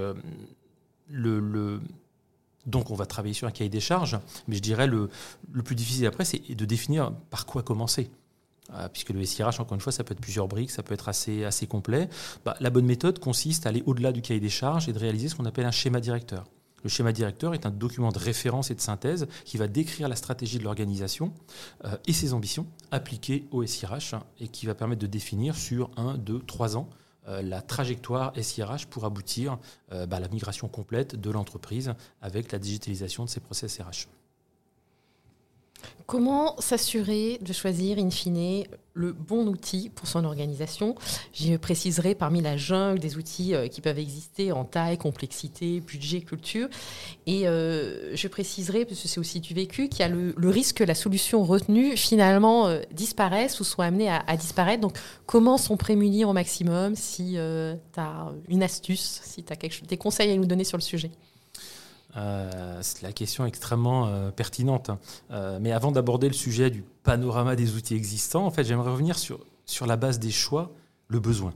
on 2.90 2.94
va 2.94 3.06
travailler 3.06 3.34
sur 3.34 3.46
un 3.48 3.50
cahier 3.50 3.70
des 3.70 3.80
charges, 3.80 4.18
mais 4.48 4.56
je 4.56 4.62
dirais 4.62 4.86
le, 4.86 5.10
le 5.52 5.62
plus 5.62 5.74
difficile 5.74 6.06
après, 6.06 6.24
c'est 6.24 6.54
de 6.54 6.64
définir 6.64 7.12
par 7.30 7.46
quoi 7.46 7.62
commencer. 7.62 8.10
Euh, 8.72 8.88
puisque 8.88 9.10
le 9.10 9.24
SIRH, 9.24 9.60
encore 9.60 9.74
une 9.74 9.80
fois, 9.80 9.92
ça 9.92 10.04
peut 10.04 10.12
être 10.12 10.20
plusieurs 10.20 10.48
briques, 10.48 10.70
ça 10.70 10.82
peut 10.82 10.94
être 10.94 11.08
assez, 11.08 11.44
assez 11.44 11.66
complet. 11.66 12.08
Bah, 12.44 12.56
la 12.60 12.70
bonne 12.70 12.86
méthode 12.86 13.18
consiste 13.18 13.66
à 13.66 13.68
aller 13.68 13.82
au-delà 13.86 14.10
du 14.12 14.22
cahier 14.22 14.40
des 14.40 14.48
charges 14.48 14.88
et 14.88 14.92
de 14.92 14.98
réaliser 14.98 15.28
ce 15.28 15.34
qu'on 15.34 15.44
appelle 15.44 15.66
un 15.66 15.70
schéma 15.70 16.00
directeur. 16.00 16.44
Le 16.82 16.90
schéma 16.90 17.12
directeur 17.12 17.54
est 17.54 17.66
un 17.66 17.70
document 17.70 18.10
de 18.10 18.18
référence 18.18 18.70
et 18.70 18.74
de 18.74 18.80
synthèse 18.80 19.26
qui 19.44 19.56
va 19.56 19.68
décrire 19.68 20.08
la 20.08 20.16
stratégie 20.16 20.58
de 20.58 20.64
l'organisation 20.64 21.32
euh, 21.84 21.96
et 22.06 22.12
ses 22.12 22.32
ambitions 22.32 22.66
appliquées 22.90 23.46
au 23.52 23.64
SIRH 23.64 24.14
et 24.40 24.48
qui 24.48 24.66
va 24.66 24.74
permettre 24.74 25.00
de 25.00 25.06
définir 25.06 25.56
sur 25.56 25.90
un, 25.96 26.14
deux, 26.16 26.40
trois 26.40 26.76
ans 26.76 26.88
euh, 27.26 27.40
la 27.42 27.62
trajectoire 27.62 28.32
SIRH 28.38 28.86
pour 28.86 29.04
aboutir 29.04 29.58
bah, 29.90 30.16
à 30.16 30.20
la 30.20 30.28
migration 30.28 30.68
complète 30.68 31.16
de 31.16 31.30
l'entreprise 31.30 31.94
avec 32.20 32.52
la 32.52 32.58
digitalisation 32.58 33.24
de 33.24 33.30
ses 33.30 33.40
process 33.40 33.78
RH. 33.78 34.08
Comment 36.06 36.54
s'assurer 36.58 37.38
de 37.40 37.54
choisir 37.54 37.98
in 37.98 38.10
fine 38.10 38.64
le 38.92 39.12
bon 39.12 39.46
outil 39.46 39.90
pour 39.94 40.06
son 40.06 40.24
organisation? 40.24 40.96
Je 41.32 41.56
préciserai 41.56 42.14
parmi 42.14 42.42
la 42.42 42.58
jungle 42.58 42.98
des 42.98 43.16
outils 43.16 43.54
euh, 43.54 43.68
qui 43.68 43.80
peuvent 43.80 43.98
exister 43.98 44.52
en 44.52 44.64
taille, 44.64 44.98
complexité, 44.98 45.80
budget, 45.80 46.20
culture. 46.20 46.68
Et 47.26 47.48
euh, 47.48 48.14
je 48.14 48.28
préciserai, 48.28 48.84
parce 48.84 49.00
que 49.00 49.08
c'est 49.08 49.18
aussi 49.18 49.40
du 49.40 49.54
vécu, 49.54 49.88
qu'il 49.88 50.00
y 50.00 50.02
a 50.02 50.08
le, 50.08 50.34
risque 50.50 50.76
que 50.76 50.84
la 50.84 50.94
solution 50.94 51.42
retenue 51.42 51.96
finalement 51.96 52.66
euh, 52.66 52.82
disparaisse 52.92 53.58
ou 53.60 53.64
soit 53.64 53.86
amenée 53.86 54.10
à, 54.10 54.36
disparaître. 54.36 54.82
Donc 54.82 54.98
comment 55.24 55.56
s'en 55.56 55.78
prémunir 55.78 56.28
au 56.28 56.34
maximum 56.34 56.96
si 56.96 57.38
tu 57.94 58.00
as 58.00 58.32
une 58.48 58.62
astuce, 58.62 59.22
si 59.24 59.42
tu 59.42 59.50
as 59.50 59.56
quelque, 59.56 59.86
des 59.86 59.96
conseils 59.96 60.30
à 60.30 60.36
nous 60.36 60.44
donner 60.44 60.64
sur 60.64 60.76
le 60.76 60.82
sujet? 60.82 61.10
Euh, 62.16 62.78
c'est 62.82 63.02
la 63.02 63.12
question 63.12 63.46
extrêmement 63.46 64.06
euh, 64.06 64.30
pertinente. 64.30 64.90
Euh, 65.30 65.58
mais 65.60 65.72
avant 65.72 65.92
d'aborder 65.92 66.28
le 66.28 66.34
sujet 66.34 66.70
du 66.70 66.84
panorama 67.02 67.56
des 67.56 67.74
outils 67.74 67.94
existants, 67.94 68.46
en 68.46 68.50
fait, 68.50 68.64
j'aimerais 68.64 68.90
revenir 68.90 69.18
sur, 69.18 69.40
sur 69.66 69.86
la 69.86 69.96
base 69.96 70.18
des 70.18 70.30
choix, 70.30 70.72
le 71.08 71.20
besoin. 71.20 71.52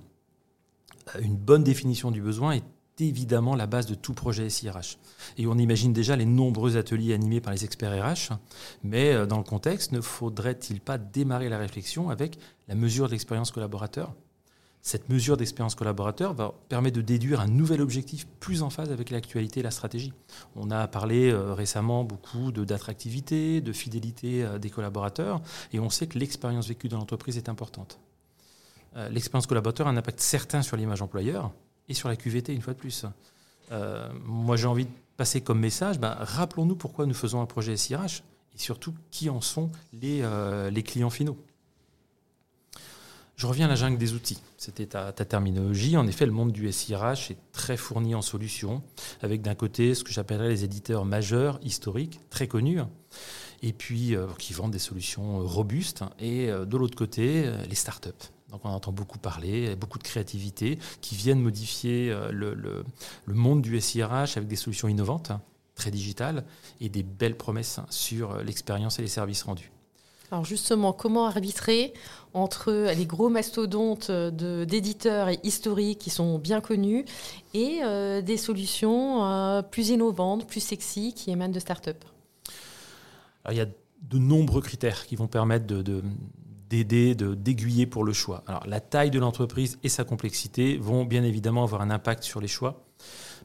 Une 1.20 1.36
bonne 1.36 1.64
définition 1.64 2.10
du 2.10 2.20
besoin 2.20 2.52
est 2.52 2.64
évidemment 3.00 3.54
la 3.54 3.66
base 3.66 3.86
de 3.86 3.94
tout 3.94 4.12
projet 4.12 4.50
SIRH. 4.50 4.98
Et 5.36 5.46
on 5.46 5.56
imagine 5.56 5.92
déjà 5.92 6.16
les 6.16 6.26
nombreux 6.26 6.76
ateliers 6.76 7.14
animés 7.14 7.40
par 7.40 7.52
les 7.52 7.64
experts 7.64 7.92
RH, 8.04 8.34
mais 8.82 9.26
dans 9.26 9.38
le 9.38 9.44
contexte, 9.44 9.92
ne 9.92 10.00
faudrait-il 10.00 10.80
pas 10.80 10.98
démarrer 10.98 11.48
la 11.48 11.58
réflexion 11.58 12.10
avec 12.10 12.38
la 12.66 12.74
mesure 12.74 13.06
de 13.06 13.12
l'expérience 13.12 13.52
collaborateur 13.52 14.14
cette 14.88 15.10
mesure 15.10 15.36
d'expérience 15.36 15.74
collaborateur 15.74 16.32
va 16.32 16.54
permettre 16.70 16.96
de 16.96 17.02
déduire 17.02 17.40
un 17.40 17.46
nouvel 17.46 17.82
objectif 17.82 18.26
plus 18.40 18.62
en 18.62 18.70
phase 18.70 18.90
avec 18.90 19.10
l'actualité 19.10 19.60
et 19.60 19.62
la 19.62 19.70
stratégie. 19.70 20.14
On 20.56 20.70
a 20.70 20.88
parlé 20.88 21.30
euh, 21.30 21.52
récemment 21.52 22.04
beaucoup 22.04 22.52
d'attractivité, 22.52 23.60
de, 23.60 23.72
fidélité 23.74 24.44
euh, 24.44 24.58
des 24.58 24.70
collaborateurs, 24.70 25.42
et 25.74 25.78
on 25.78 25.90
sait 25.90 26.06
que 26.06 26.18
l'expérience 26.18 26.68
vécue 26.68 26.88
dans 26.88 26.96
l'entreprise 26.96 27.36
est 27.36 27.50
importante. 27.50 28.00
Euh, 28.96 29.10
l'expérience 29.10 29.46
collaborateur 29.46 29.88
a 29.88 29.90
un 29.90 29.96
impact 29.98 30.20
certain 30.20 30.62
sur 30.62 30.78
l'image 30.78 31.02
employeur 31.02 31.52
et 31.90 31.92
sur 31.92 32.08
la 32.08 32.16
QVT, 32.16 32.54
une 32.54 32.62
fois 32.62 32.72
de 32.72 32.78
plus. 32.78 33.04
moi, 34.24 34.56
j'ai 34.56 34.68
envie 34.68 34.86
de 34.86 34.90
passer 35.18 35.42
comme 35.42 35.60
message, 35.60 35.98
ben, 35.98 36.16
rappelons-nous 36.18 36.76
pourquoi 36.76 37.04
nous 37.04 37.12
faisons 37.12 37.42
un 37.42 37.46
projet 37.46 37.76
SIRH, 37.76 38.22
et 38.54 38.58
surtout 38.58 38.94
qui 39.10 39.28
en 39.28 39.42
sont 39.42 39.70
les, 39.92 40.22
les 40.70 40.82
clients 40.82 41.10
finaux. 41.10 41.36
Je 43.38 43.46
reviens 43.46 43.66
à 43.66 43.68
la 43.68 43.76
jungle 43.76 43.98
des 43.98 44.14
outils. 44.14 44.42
C'était 44.56 44.86
ta, 44.86 45.12
terminologie. 45.12 45.96
En 45.96 46.08
effet, 46.08 46.26
le 46.26 46.32
monde 46.32 46.50
du 46.50 46.72
SIRH 46.72 47.30
est 47.30 47.38
très 47.52 47.76
fourni 47.76 48.16
en 48.16 48.20
solutions, 48.20 48.82
avec 49.22 49.42
d'un 49.42 49.54
côté 49.54 49.94
ce 49.94 50.02
que 50.02 50.10
j'appellerais 50.10 50.48
les 50.48 50.64
éditeurs 50.64 51.04
majeurs, 51.04 51.60
historiques, 51.62 52.18
très 52.30 52.48
connus, 52.48 52.80
et 53.62 53.72
puis 53.72 54.16
qui 54.40 54.52
vendent 54.54 54.72
des 54.72 54.80
solutions 54.80 55.38
robustes. 55.46 56.02
Et 56.18 56.48
de 56.48 56.76
l'autre 56.76 56.96
côté, 56.96 57.48
les 57.68 57.76
startups. 57.76 58.10
Donc 58.50 58.64
on 58.64 58.70
entend 58.70 58.90
beaucoup 58.90 59.18
parler, 59.18 59.76
beaucoup 59.76 59.98
de 59.98 60.04
créativité 60.04 60.80
qui 61.00 61.14
viennent 61.14 61.40
modifier 61.40 62.12
le 62.32 62.84
monde 63.28 63.62
du 63.62 63.80
SIRH 63.80 64.36
avec 64.36 64.48
des 64.48 64.56
solutions 64.56 64.88
innovantes, 64.88 65.30
très 65.76 65.92
digitales, 65.92 66.44
et 66.80 66.88
des 66.88 67.04
belles 67.04 67.36
promesses 67.36 67.78
sur 67.88 68.42
l'expérience 68.42 68.98
et 68.98 69.02
les 69.02 69.06
services 69.06 69.44
rendus. 69.44 69.70
Alors 70.30 70.44
justement, 70.44 70.92
comment 70.92 71.26
arbitrer 71.26 71.94
entre 72.34 72.92
les 72.94 73.06
gros 73.06 73.28
mastodontes 73.30 74.10
d'éditeurs 74.10 75.30
et 75.30 75.40
historiques 75.42 75.98
qui 75.98 76.10
sont 76.10 76.38
bien 76.38 76.60
connus 76.60 77.04
et 77.54 77.80
euh, 77.82 78.20
des 78.20 78.36
solutions 78.36 79.24
euh, 79.24 79.62
plus 79.62 79.88
innovantes, 79.88 80.46
plus 80.46 80.60
sexy 80.60 81.14
qui 81.14 81.30
émanent 81.30 81.52
de 81.52 81.60
start-up? 81.60 82.04
Il 83.50 83.56
y 83.56 83.60
a 83.60 83.66
de 83.66 84.18
nombreux 84.18 84.60
critères 84.60 85.06
qui 85.06 85.16
vont 85.16 85.26
permettre 85.26 85.66
d'aider, 86.68 87.14
de, 87.14 87.34
d'aiguiller 87.34 87.86
pour 87.86 88.04
le 88.04 88.12
choix. 88.12 88.44
Alors, 88.46 88.66
la 88.66 88.80
taille 88.80 89.10
de 89.10 89.18
l'entreprise 89.18 89.78
et 89.82 89.88
sa 89.88 90.04
complexité 90.04 90.76
vont 90.76 91.04
bien 91.04 91.24
évidemment 91.24 91.64
avoir 91.64 91.80
un 91.80 91.90
impact 91.90 92.22
sur 92.22 92.40
les 92.42 92.48
choix 92.48 92.84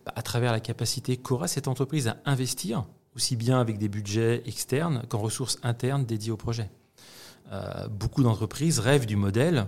bah, 0.05 0.11
à 0.15 0.21
travers 0.21 0.51
la 0.51 0.59
capacité 0.59 1.15
qu'aura 1.15 1.47
cette 1.47 1.69
entreprise 1.69 2.09
à 2.09 2.17
investir 2.25 2.85
aussi 3.15 3.35
bien 3.35 3.59
avec 3.59 3.77
des 3.77 3.89
budgets 3.89 4.41
externes 4.45 5.03
qu'en 5.09 5.19
ressources 5.19 5.59
internes 5.63 6.05
dédiées 6.05 6.31
au 6.31 6.37
projet. 6.37 6.69
Euh, 7.51 7.87
beaucoup 7.87 8.23
d'entreprises 8.23 8.79
rêvent 8.79 9.05
du 9.05 9.15
modèle 9.15 9.67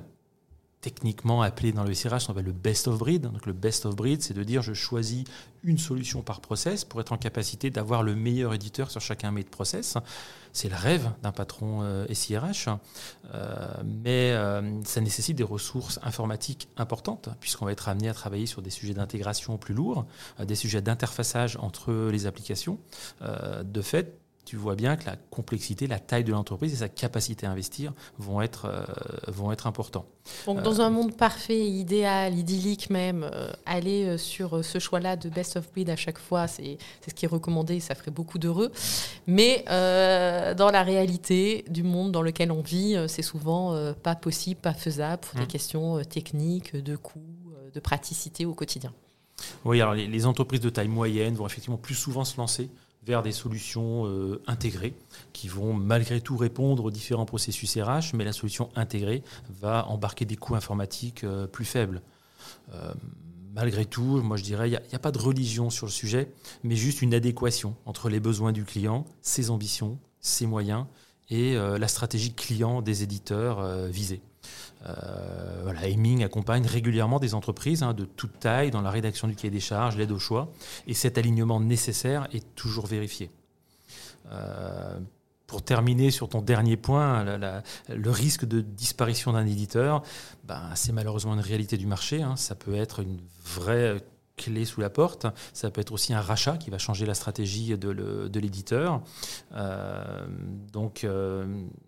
techniquement 0.85 1.41
appelé 1.41 1.71
dans 1.71 1.83
le 1.83 1.95
SIRH, 1.95 2.29
on 2.29 2.33
appelle 2.33 2.45
le 2.45 2.51
best 2.51 2.87
of 2.87 2.99
breed. 2.99 3.23
Donc 3.23 3.47
le 3.47 3.53
best 3.53 3.87
of 3.87 3.95
breed, 3.95 4.21
c'est 4.21 4.35
de 4.35 4.43
dire 4.43 4.61
je 4.61 4.73
choisis 4.73 5.23
une 5.63 5.79
solution 5.79 6.21
par 6.21 6.41
process 6.41 6.85
pour 6.85 7.01
être 7.01 7.11
en 7.11 7.17
capacité 7.17 7.71
d'avoir 7.71 8.03
le 8.03 8.13
meilleur 8.13 8.53
éditeur 8.53 8.91
sur 8.91 9.01
chacun 9.01 9.29
de 9.29 9.37
mes 9.37 9.43
process. 9.43 9.97
C'est 10.53 10.69
le 10.69 10.75
rêve 10.75 11.09
d'un 11.23 11.31
patron 11.31 11.81
euh, 11.81 12.05
SIRH, 12.13 12.69
euh, 13.33 13.67
mais 13.83 14.33
euh, 14.33 14.83
ça 14.83 15.01
nécessite 15.01 15.35
des 15.35 15.43
ressources 15.43 15.99
informatiques 16.03 16.69
importantes, 16.77 17.29
puisqu'on 17.39 17.65
va 17.65 17.71
être 17.71 17.89
amené 17.89 18.07
à 18.07 18.13
travailler 18.13 18.45
sur 18.45 18.61
des 18.61 18.69
sujets 18.69 18.93
d'intégration 18.93 19.57
plus 19.57 19.73
lourds, 19.73 20.05
des 20.39 20.53
sujets 20.53 20.83
d'interfaçage 20.83 21.57
entre 21.59 22.09
les 22.11 22.27
applications. 22.27 22.77
de 23.21 23.81
fait, 23.81 24.19
tu 24.45 24.57
vois 24.57 24.75
bien 24.75 24.95
que 24.95 25.05
la 25.07 25.15
complexité, 25.15 25.87
la 25.87 25.99
taille 25.99 26.23
de 26.23 26.31
l'entreprise 26.31 26.71
et 26.71 26.77
sa 26.77 26.87
capacité 26.87 27.47
à 27.47 27.51
investir 27.51 27.93
vont 28.19 28.41
être, 28.41 28.65
euh, 28.65 28.85
vont 29.27 29.51
être 29.51 29.65
importants. 29.65 30.05
Donc, 30.45 30.61
dans 30.61 30.81
un 30.81 30.91
monde 30.91 31.15
parfait, 31.15 31.65
idéal, 31.65 32.37
idyllique 32.37 32.89
même, 32.91 33.23
euh, 33.23 33.51
aller 33.65 34.05
euh, 34.05 34.17
sur 34.17 34.63
ce 34.63 34.77
choix-là 34.79 35.15
de 35.15 35.29
best 35.29 35.57
of 35.57 35.71
breed 35.71 35.89
à 35.89 35.95
chaque 35.95 36.19
fois, 36.19 36.47
c'est 36.47 36.77
ce 37.07 37.13
qui 37.13 37.25
est 37.25 37.27
recommandé, 37.27 37.79
ça 37.79 37.95
ferait 37.95 38.11
beaucoup 38.11 38.37
d'heureux. 38.37 38.71
Mais 39.25 39.63
dans 39.65 40.69
la 40.71 40.83
réalité 40.83 41.65
du 41.69 41.83
monde 41.83 42.11
dans 42.11 42.21
lequel 42.21 42.51
on 42.51 42.61
vit, 42.61 42.95
c'est 43.07 43.23
souvent 43.23 43.93
pas 44.03 44.15
possible, 44.15 44.59
pas 44.61 44.73
faisable 44.73 45.21
pour 45.21 45.39
des 45.39 45.45
mmh. 45.45 45.47
questions 45.47 46.03
techniques, 46.03 46.75
de 46.75 46.95
coûts, 46.95 47.19
de 47.73 47.79
praticité 47.79 48.45
au 48.45 48.53
quotidien. 48.53 48.93
Oui, 49.65 49.81
alors 49.81 49.95
les, 49.95 50.07
les 50.07 50.25
entreprises 50.25 50.61
de 50.61 50.69
taille 50.69 50.87
moyenne 50.87 51.35
vont 51.35 51.45
effectivement 51.45 51.77
plus 51.77 51.95
souvent 51.95 52.23
se 52.23 52.37
lancer 52.37 52.69
vers 53.05 53.21
des 53.21 53.31
solutions 53.31 54.07
euh, 54.07 54.41
intégrées 54.47 54.93
qui 55.31 55.47
vont 55.47 55.73
malgré 55.73 56.21
tout 56.21 56.37
répondre 56.37 56.85
aux 56.85 56.91
différents 56.91 57.25
processus 57.25 57.77
RH, 57.77 58.15
mais 58.15 58.23
la 58.23 58.33
solution 58.33 58.69
intégrée 58.75 59.23
va 59.49 59.87
embarquer 59.87 60.25
des 60.25 60.35
coûts 60.35 60.55
informatiques 60.55 61.23
euh, 61.23 61.45
plus 61.45 61.65
faibles. 61.65 62.01
Euh, 62.73 62.93
malgré 63.53 63.85
tout, 63.85 64.21
moi 64.21 64.37
je 64.37 64.43
dirais, 64.43 64.69
il 64.69 64.71
n'y 64.71 64.95
a, 64.95 64.99
pas 64.99 65.11
de 65.11 65.19
religion 65.19 65.69
sur 65.69 65.85
le 65.85 65.91
sujet, 65.91 66.31
mais 66.63 66.75
juste 66.75 67.01
une 67.01 67.13
adéquation 67.13 67.75
entre 67.85 68.09
les 68.09 68.19
besoins 68.19 68.51
du 68.51 68.65
client, 68.65 69.05
ses 69.21 69.51
ambitions, 69.51 69.99
ses 70.19 70.47
moyens 70.47 70.85
et 71.29 71.55
la 71.55 71.87
stratégie 71.87 72.33
client 72.33 72.83
des 72.83 73.01
éditeurs 73.01 73.87
visés. 73.87 74.21
Euh, 74.87 75.61
voilà, 75.63 75.81
accompagne 76.23 76.65
régulièrement 76.67 77.19
des 77.19 77.33
entreprises 77.33 77.81
hein, 77.81 77.93
de 77.93 78.05
toute 78.05 78.39
taille 78.39 78.71
dans 78.71 78.81
la 78.81 78.91
rédaction 78.91 79.27
du 79.27 79.35
cahier 79.35 79.49
des 79.49 79.59
charges, 79.59 79.97
l'aide 79.97 80.11
au 80.11 80.19
choix, 80.19 80.51
et 80.87 80.93
cet 80.93 81.17
alignement 81.17 81.59
nécessaire 81.59 82.27
est 82.33 82.55
toujours 82.55 82.85
vérifié. 82.85 83.31
Euh, 84.31 84.99
pour 85.47 85.63
terminer 85.63 86.11
sur 86.11 86.29
ton 86.29 86.41
dernier 86.41 86.75
point, 86.75 87.23
le 87.87 88.09
risque 88.09 88.45
de 88.45 88.61
disparition 88.61 89.33
d'un 89.33 89.45
éditeur, 89.45 90.01
ben, 90.43 90.71
c'est 90.73 90.91
malheureusement 90.91 91.35
une 91.35 91.39
réalité 91.39 91.77
du 91.77 91.85
marché. 91.85 92.23
Hein. 92.23 92.35
Ça 92.35 92.55
peut 92.55 92.73
être 92.73 93.01
une 93.01 93.19
vraie 93.43 94.01
clé 94.35 94.65
sous 94.65 94.81
la 94.81 94.89
porte. 94.89 95.25
Ça 95.53 95.71
peut 95.71 95.81
être 95.81 95.91
aussi 95.91 96.13
un 96.13 96.21
rachat 96.21 96.57
qui 96.57 96.69
va 96.69 96.77
changer 96.77 97.05
la 97.05 97.13
stratégie 97.13 97.77
de 97.77 98.39
l'éditeur. 98.39 99.01
Euh, 99.53 100.25
donc, 100.71 101.03
euh, 101.03 101.45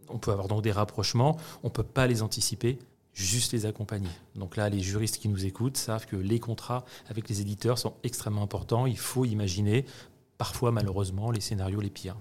on 0.09 0.17
peut 0.17 0.31
avoir 0.31 0.47
donc 0.47 0.63
des 0.63 0.71
rapprochements. 0.71 1.37
On 1.63 1.67
ne 1.67 1.73
peut 1.73 1.83
pas 1.83 2.07
les 2.07 2.21
anticiper, 2.21 2.79
juste 3.13 3.53
les 3.53 3.65
accompagner. 3.65 4.09
Donc 4.35 4.55
là, 4.55 4.69
les 4.69 4.79
juristes 4.79 5.17
qui 5.17 5.29
nous 5.29 5.45
écoutent 5.45 5.77
savent 5.77 6.05
que 6.05 6.15
les 6.15 6.39
contrats 6.39 6.85
avec 7.09 7.29
les 7.29 7.41
éditeurs 7.41 7.77
sont 7.77 7.93
extrêmement 8.03 8.43
importants. 8.43 8.85
Il 8.85 8.97
faut 8.97 9.25
imaginer, 9.25 9.85
parfois 10.37 10.71
malheureusement, 10.71 11.31
les 11.31 11.41
scénarios 11.41 11.81
les 11.81 11.89
pires. 11.89 12.17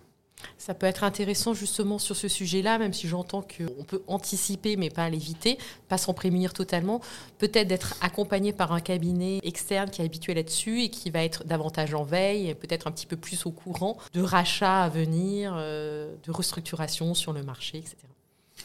Ça 0.58 0.74
peut 0.74 0.86
être 0.86 1.04
intéressant 1.04 1.54
justement 1.54 1.98
sur 1.98 2.16
ce 2.16 2.28
sujet-là, 2.28 2.78
même 2.78 2.92
si 2.92 3.08
j'entends 3.08 3.42
qu'on 3.42 3.84
peut 3.84 4.02
anticiper 4.06 4.76
mais 4.76 4.90
pas 4.90 5.08
l'éviter, 5.08 5.58
pas 5.88 5.98
s'en 5.98 6.14
prémunir 6.14 6.52
totalement. 6.52 7.00
Peut-être 7.38 7.68
d'être 7.68 7.94
accompagné 8.00 8.52
par 8.52 8.72
un 8.72 8.80
cabinet 8.80 9.40
externe 9.42 9.90
qui 9.90 10.02
est 10.02 10.04
habitué 10.04 10.34
là-dessus 10.34 10.82
et 10.82 10.90
qui 10.90 11.10
va 11.10 11.24
être 11.24 11.44
davantage 11.44 11.94
en 11.94 12.04
veille, 12.04 12.54
peut-être 12.54 12.86
un 12.86 12.90
petit 12.90 13.06
peu 13.06 13.16
plus 13.16 13.46
au 13.46 13.50
courant 13.50 13.96
de 14.12 14.22
rachats 14.22 14.82
à 14.82 14.88
venir, 14.88 15.54
euh, 15.56 16.14
de 16.24 16.30
restructuration 16.30 17.14
sur 17.14 17.32
le 17.32 17.42
marché, 17.42 17.78
etc. 17.78 17.96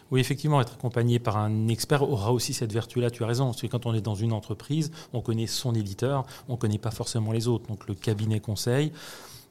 Oui, 0.10 0.20
effectivement, 0.20 0.62
être 0.62 0.74
accompagné 0.74 1.20
par 1.20 1.38
un 1.38 1.68
expert 1.68 2.04
aura 2.04 2.32
aussi 2.32 2.54
cette 2.54 2.72
vertu-là, 2.72 3.10
tu 3.12 3.24
as 3.24 3.28
raison. 3.28 3.46
Parce 3.46 3.62
que 3.62 3.68
quand 3.68 3.86
on 3.86 3.94
est 3.94 4.02
dans 4.02 4.16
une 4.16 4.34
entreprise, 4.34 4.92
on 5.14 5.22
connaît 5.22 5.48
son 5.48 5.74
éditeur, 5.74 6.26
on 6.48 6.54
ne 6.54 6.58
connaît 6.58 6.78
pas 6.78 6.92
forcément 6.92 7.32
les 7.32 7.48
autres. 7.48 7.68
Donc 7.68 7.88
le 7.88 7.96
cabinet 7.96 8.40
conseil, 8.40 8.92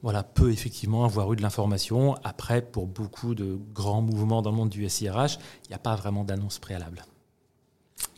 voilà, 0.03 0.23
peut 0.23 0.51
effectivement 0.51 1.05
avoir 1.05 1.33
eu 1.33 1.37
de 1.37 1.43
l'information. 1.43 2.17
Après, 2.25 2.63
pour 2.63 2.87
beaucoup 2.87 3.35
de 3.35 3.59
grands 3.75 4.03
mouvements 4.03 4.43
dans 4.43 4.51
le 4.51 4.57
monde 4.57 4.71
du 4.71 4.89
SIRH, 4.89 5.39
il 5.65 5.69
n'y 5.69 5.75
a 5.75 5.79
pas 5.79 5.95
vraiment 5.95 6.25
d'annonce 6.25 6.59
préalable. 6.59 7.05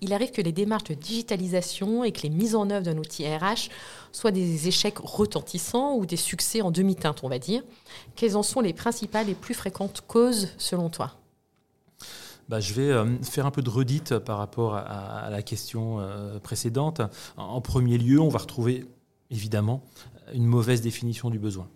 Il 0.01 0.13
arrive 0.13 0.31
que 0.31 0.43
les 0.43 0.53
démarches 0.53 0.85
de 0.85 0.95
digitalisation 0.95 2.05
et 2.05 2.13
que 2.13 2.23
les 2.23 2.31
mises 2.31 2.55
en 2.55 2.71
œuvre 2.71 2.85
d'un 2.85 2.99
outil 2.99 3.27
RH 3.27 3.69
soient 4.13 4.31
des 4.31 4.69
échecs 4.69 4.99
retentissants 4.99 5.97
ou 5.97 6.07
des 6.07 6.17
succès 6.17 6.61
en 6.61 6.71
demi-teinte, 6.71 7.25
on 7.25 7.29
va 7.29 7.39
dire. 7.39 7.63
Quelles 8.15 8.37
en 8.37 8.43
sont 8.43 8.61
les 8.61 8.73
principales 8.73 9.29
et 9.29 9.35
plus 9.35 9.55
fréquentes 9.55 10.03
causes 10.07 10.49
selon 10.59 10.89
toi? 10.89 11.13
Bah, 12.49 12.61
je 12.61 12.75
vais 12.75 12.91
euh, 12.91 13.17
faire 13.23 13.47
un 13.47 13.51
peu 13.51 13.63
de 13.63 13.71
redite 13.71 14.19
par 14.19 14.39
rapport 14.39 14.75
à, 14.75 15.29
la 15.31 15.43
question 15.43 16.01
euh, 16.01 16.39
précédente. 16.39 17.01
En 17.37 17.61
premier 17.61 17.97
lieu, 17.97 18.21
on 18.21 18.29
va 18.29 18.41
retrouver 18.41 18.85
évidemment 19.33 19.83
une 20.33 20.47
mauvaise 20.47 20.81
définition 20.81 21.31
du 21.31 21.39
besoin. 21.39 21.69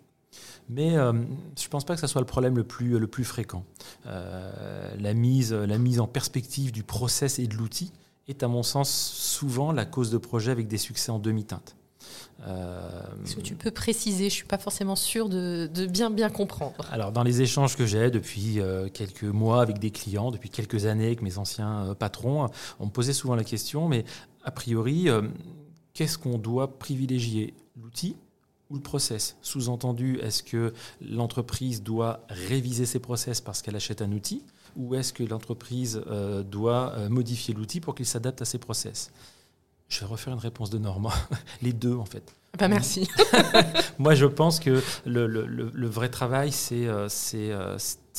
Mais 0.69 0.97
euh, 0.97 1.13
je 1.57 1.65
ne 1.65 1.69
pense 1.69 1.85
pas 1.85 1.95
que 1.95 2.01
ce 2.01 2.07
soit 2.07 2.21
le 2.21 2.27
problème 2.27 2.57
le 2.57 2.63
plus, 2.63 2.99
le 2.99 3.07
plus 3.07 3.23
fréquent. 3.23 3.63
Euh, 4.05 4.93
la, 4.99 5.13
mise, 5.13 5.53
la 5.53 5.77
mise 5.77 5.99
en 5.99 6.07
perspective 6.07 6.71
du 6.71 6.83
process 6.83 7.39
et 7.39 7.47
de 7.47 7.55
l'outil 7.55 7.91
est 8.27 8.43
à 8.43 8.47
mon 8.47 8.63
sens 8.63 8.89
souvent 8.89 9.71
la 9.71 9.85
cause 9.85 10.11
de 10.11 10.17
projets 10.17 10.51
avec 10.51 10.67
des 10.67 10.77
succès 10.77 11.11
en 11.11 11.19
demi-teinte. 11.19 11.75
Euh, 12.45 13.01
Est-ce 13.23 13.37
que 13.37 13.41
tu 13.41 13.55
peux 13.55 13.71
préciser? 13.71 14.23
Je 14.23 14.25
ne 14.25 14.29
suis 14.29 14.45
pas 14.45 14.57
forcément 14.57 14.95
sûr 14.95 15.29
de, 15.29 15.69
de, 15.73 15.85
bien 15.85 16.09
bien 16.09 16.29
comprendre. 16.29 16.85
Alors 16.91 17.11
dans 17.11 17.23
les 17.23 17.41
échanges 17.41 17.75
que 17.75 17.85
j'ai 17.85 18.11
depuis 18.11 18.59
quelques 18.93 19.23
mois 19.23 19.61
avec 19.61 19.79
des 19.79 19.91
clients, 19.91 20.31
depuis 20.31 20.49
quelques 20.49 20.85
années 20.85 21.07
avec 21.07 21.21
mes 21.21 21.37
anciens 21.37 21.95
patrons, 21.97 22.49
on 22.79 22.85
me 22.85 22.91
posait 22.91 23.13
souvent 23.13 23.35
la 23.35 23.43
question, 23.43 23.87
mais 23.87 24.05
a 24.43 24.51
priori, 24.51 25.09
qu'est-ce 25.97 26.19
qu'on 26.19 26.37
doit 26.37 26.77
privilégier? 26.77 27.55
L'outil 27.75 28.15
ou 28.69 28.75
le 28.75 28.81
process? 28.81 29.35
Sous-entendu, 29.41 30.19
est-ce 30.19 30.43
que 30.43 30.73
l'entreprise 31.01 31.81
doit 31.81 32.23
réviser 32.29 32.85
ses 32.85 32.99
process 32.99 33.41
parce 33.41 33.63
qu'elle 33.63 33.75
achète 33.75 34.03
un 34.03 34.11
outil 34.11 34.43
ou 34.75 34.93
est-ce 34.93 35.11
que 35.11 35.23
l'entreprise 35.23 36.03
euh, 36.05 36.43
doit 36.43 36.93
euh, 36.93 37.09
modifier 37.09 37.55
l'outil 37.55 37.79
pour 37.79 37.95
qu'il 37.95 38.05
s'adapte 38.05 38.43
à 38.43 38.45
ses 38.45 38.59
process? 38.59 39.11
Je 39.89 40.01
vais 40.01 40.05
refaire 40.05 40.33
une 40.33 40.39
réponse 40.39 40.69
de 40.69 40.77
Normand. 40.77 41.13
Les 41.63 41.73
deux, 41.73 41.95
en 41.95 42.05
fait. 42.05 42.31
Bah 42.59 42.67
merci. 42.67 43.07
Moi, 43.97 44.13
je 44.13 44.25
pense 44.25 44.59
que 44.59 44.83
le, 45.05 45.87
vrai 45.87 46.09
travail, 46.09 46.51
c'est 46.51 46.85
euh, 46.87 47.07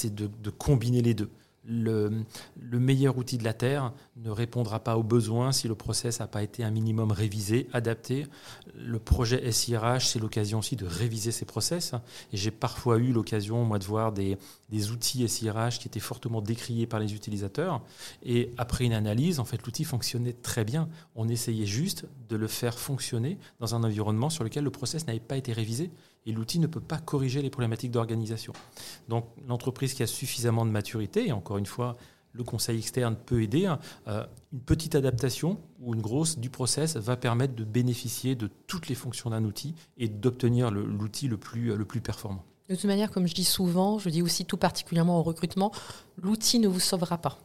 de, 0.02 0.26
de 0.26 0.50
combiner 0.50 1.02
les 1.02 1.14
deux 1.14 1.30
le, 1.68 2.24
meilleur 2.72 3.18
outil 3.18 3.36
de 3.36 3.44
la 3.44 3.52
Terre 3.52 3.92
ne 4.16 4.30
répondra 4.30 4.80
pas 4.80 4.96
aux 4.96 5.02
besoins 5.02 5.52
si 5.52 5.68
le 5.68 5.74
process 5.74 6.20
n'a 6.20 6.26
pas 6.26 6.42
été 6.42 6.64
un 6.64 6.70
minimum 6.70 7.12
révisé, 7.12 7.68
adapté. 7.72 8.26
Le 8.74 8.98
projet 8.98 9.50
SIRH, 9.52 10.08
c'est 10.08 10.18
l'occasion 10.18 10.60
aussi 10.60 10.76
de 10.76 10.86
réviser 10.86 11.30
ces 11.30 11.44
process. 11.44 11.92
Et 12.32 12.36
j'ai 12.36 12.50
parfois 12.50 12.96
eu 12.96 13.12
l'occasion, 13.12 13.64
moi, 13.64 13.78
de 13.78 13.84
voir 13.84 14.12
des, 14.12 14.38
des 14.68 14.90
outils 14.90 15.26
SIRH 15.28 15.78
qui 15.78 15.88
étaient 15.88 16.00
fortement 16.00 16.40
décriés 16.40 16.86
par 16.86 17.00
les 17.00 17.14
utilisateurs. 17.14 17.82
Et 18.22 18.50
après 18.58 18.84
une 18.84 18.92
analyse, 18.92 19.40
en 19.40 19.44
fait, 19.44 19.64
l'outil 19.64 19.84
fonctionnait 19.84 20.34
très 20.34 20.64
bien. 20.64 20.88
On 21.14 21.28
essayait 21.28 21.66
juste 21.66 22.06
de 22.28 22.36
le 22.36 22.46
faire 22.48 22.78
fonctionner 22.78 23.38
dans 23.60 23.74
un 23.74 23.84
environnement 23.84 24.30
sur 24.30 24.44
lequel 24.44 24.64
le 24.64 24.70
process 24.70 25.06
n'avait 25.06 25.20
pas 25.20 25.36
été 25.36 25.52
révisé. 25.52 25.90
Et 26.26 26.32
l'outil 26.32 26.58
ne 26.58 26.66
peut 26.66 26.80
pas 26.80 26.98
corriger 26.98 27.40
les 27.40 27.50
problématiques 27.50 27.90
d'organisation. 27.90 28.52
Donc 29.08 29.26
l'entreprise 29.46 29.94
qui 29.94 30.02
a 30.02 30.06
suffisamment 30.06 30.66
de 30.66 30.70
maturité, 30.70 31.28
et 31.28 31.32
encore 31.32 31.56
une 31.56 31.66
fois, 31.66 31.96
le 32.32 32.44
conseil 32.44 32.78
externe 32.78 33.16
peut 33.16 33.42
aider. 33.42 33.66
Hein, 33.66 33.78
euh, 34.06 34.24
une 34.52 34.60
petite 34.60 34.94
adaptation 34.94 35.58
ou 35.80 35.94
une 35.94 36.02
grosse 36.02 36.38
du 36.38 36.50
process 36.50 36.96
va 36.96 37.16
permettre 37.16 37.54
de 37.54 37.64
bénéficier 37.64 38.34
de 38.34 38.48
toutes 38.66 38.88
les 38.88 38.94
fonctions 38.94 39.30
d'un 39.30 39.44
outil 39.44 39.74
et 39.96 40.08
d'obtenir 40.08 40.70
l'outil 40.70 41.28
le 41.28 41.36
plus, 41.36 41.74
le 41.74 41.84
plus 41.84 42.00
performant. 42.00 42.44
De 42.68 42.74
toute 42.74 42.84
manière, 42.84 43.10
comme 43.10 43.26
je 43.26 43.34
dis 43.34 43.44
souvent, 43.44 43.98
je 43.98 44.10
dis 44.10 44.22
aussi 44.22 44.44
tout 44.44 44.56
particulièrement 44.56 45.18
au 45.18 45.22
recrutement, 45.22 45.72
l'outil 46.20 46.58
ne 46.58 46.68
vous 46.68 46.80
sauvera 46.80 47.18
pas. 47.18 47.38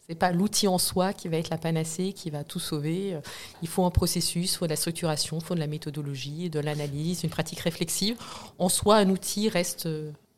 Ce 0.00 0.12
n'est 0.12 0.18
pas 0.18 0.32
l'outil 0.32 0.68
en 0.68 0.78
soi 0.78 1.12
qui 1.12 1.28
va 1.28 1.38
être 1.38 1.48
la 1.48 1.56
panacée, 1.56 2.12
qui 2.12 2.28
va 2.28 2.44
tout 2.44 2.58
sauver. 2.58 3.18
Il 3.62 3.68
faut 3.68 3.84
un 3.84 3.90
processus, 3.90 4.52
il 4.52 4.56
faut 4.56 4.66
de 4.66 4.70
la 4.70 4.76
structuration, 4.76 5.38
il 5.38 5.44
faut 5.44 5.54
de 5.54 5.60
la 5.60 5.66
méthodologie, 5.66 6.50
de 6.50 6.60
l'analyse, 6.60 7.22
une 7.22 7.30
pratique 7.30 7.60
réflexive. 7.60 8.18
En 8.58 8.68
soi, 8.68 8.96
un 8.96 9.08
outil 9.08 9.48
reste 9.48 9.88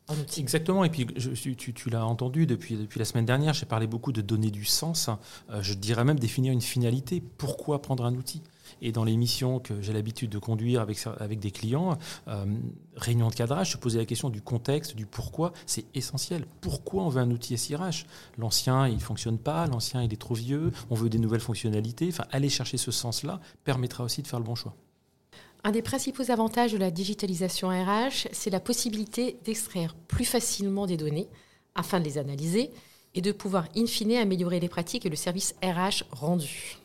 un 0.09 0.17
outil. 0.17 0.39
Exactement. 0.39 0.83
Et 0.83 0.89
puis, 0.89 1.05
tu, 1.05 1.89
l'as 1.89 2.05
entendu 2.05 2.45
depuis, 2.45 2.75
depuis 2.75 2.99
la 2.99 3.05
semaine 3.05 3.25
dernière, 3.25 3.53
j'ai 3.53 3.65
parlé 3.65 3.87
beaucoup 3.87 4.11
de 4.11 4.21
donner 4.21 4.51
du 4.51 4.65
sens. 4.65 5.09
Euh, 5.49 5.61
je 5.61 5.73
dirais 5.73 6.03
même 6.03 6.19
définir 6.19 6.53
une 6.53 6.61
finalité. 6.61 7.21
Pourquoi 7.37 7.81
prendre 7.81 8.05
un 8.05 8.15
outil? 8.15 8.41
Et 8.81 8.91
dans 8.91 9.03
les 9.03 9.17
missions 9.17 9.59
que 9.59 9.81
j'ai 9.81 9.93
l'habitude 9.93 10.29
de 10.29 10.39
conduire 10.39 10.81
avec, 10.81 10.99
avec 11.19 11.39
des 11.39 11.51
clients, 11.51 11.97
euh, 12.27 12.45
réunion 12.95 13.29
de 13.29 13.35
cadrage, 13.35 13.71
se 13.71 13.77
poser 13.77 13.99
la 13.99 14.05
question 14.05 14.29
du 14.29 14.41
contexte, 14.41 14.95
du 14.95 15.05
pourquoi, 15.05 15.53
c'est 15.65 15.85
essentiel. 15.93 16.45
Pourquoi 16.61 17.03
on 17.03 17.09
veut 17.09 17.21
un 17.21 17.31
outil 17.31 17.57
SIRH 17.57 18.05
L'ancien, 18.37 18.87
il 18.87 18.95
ne 18.95 18.99
fonctionne 18.99 19.37
pas, 19.37 19.67
l'ancien, 19.67 20.03
il 20.03 20.13
est 20.13 20.21
trop 20.21 20.35
vieux, 20.35 20.71
on 20.89 20.95
veut 20.95 21.09
des 21.09 21.19
nouvelles 21.19 21.41
fonctionnalités. 21.41 22.07
Enfin, 22.09 22.25
aller 22.31 22.49
chercher 22.49 22.77
ce 22.77 22.91
sens-là 22.91 23.39
permettra 23.63 24.03
aussi 24.03 24.21
de 24.21 24.27
faire 24.27 24.39
le 24.39 24.45
bon 24.45 24.55
choix. 24.55 24.75
Un 25.63 25.71
des 25.71 25.81
principaux 25.81 26.31
avantages 26.31 26.71
de 26.71 26.77
la 26.77 26.91
digitalisation 26.91 27.69
RH, 27.69 28.27
c'est 28.31 28.49
la 28.49 28.59
possibilité 28.59 29.37
d'extraire 29.43 29.95
plus 30.07 30.25
facilement 30.25 30.85
des 30.85 30.97
données 30.97 31.27
afin 31.75 31.99
de 31.99 32.05
les 32.05 32.17
analyser 32.17 32.71
et 33.15 33.21
de 33.21 33.31
pouvoir 33.31 33.67
in 33.75 33.85
fine 33.85 34.13
améliorer 34.13 34.59
les 34.59 34.69
pratiques 34.69 35.05
et 35.05 35.09
le 35.09 35.15
service 35.15 35.55
RH 35.63 36.03
rendu. 36.11 36.77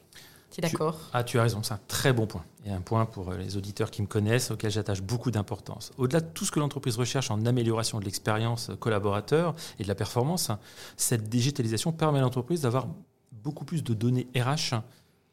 Tu 0.52 0.60
es 0.60 0.68
d'accord? 0.68 1.00
Ah, 1.14 1.24
tu 1.24 1.38
as 1.38 1.42
raison, 1.42 1.62
c'est 1.62 1.72
un 1.72 1.80
très 1.88 2.12
bon 2.12 2.26
point. 2.26 2.44
Et 2.66 2.70
un 2.70 2.82
point 2.82 3.06
pour 3.06 3.30
euh, 3.30 3.38
les 3.38 3.56
auditeurs 3.56 3.90
qui 3.90 4.02
me 4.02 4.06
connaissent, 4.06 4.50
auquel 4.50 4.70
j'attache 4.70 5.00
beaucoup 5.00 5.30
d'importance. 5.30 5.92
Au-delà 5.96 6.20
de 6.20 6.26
tout 6.26 6.44
ce 6.44 6.52
que 6.52 6.60
l'entreprise 6.60 6.98
recherche 6.98 7.30
en 7.30 7.46
amélioration 7.46 7.98
de 7.98 8.04
l'expérience 8.04 8.70
collaborateur 8.78 9.54
et 9.78 9.82
de 9.82 9.88
la 9.88 9.94
performance, 9.94 10.50
cette 10.98 11.30
digitalisation 11.30 11.90
permet 11.90 12.18
à 12.18 12.22
l'entreprise 12.22 12.60
d'avoir 12.60 12.86
beaucoup 13.32 13.64
plus 13.64 13.82
de 13.82 13.94
données 13.94 14.28
RH 14.36 14.76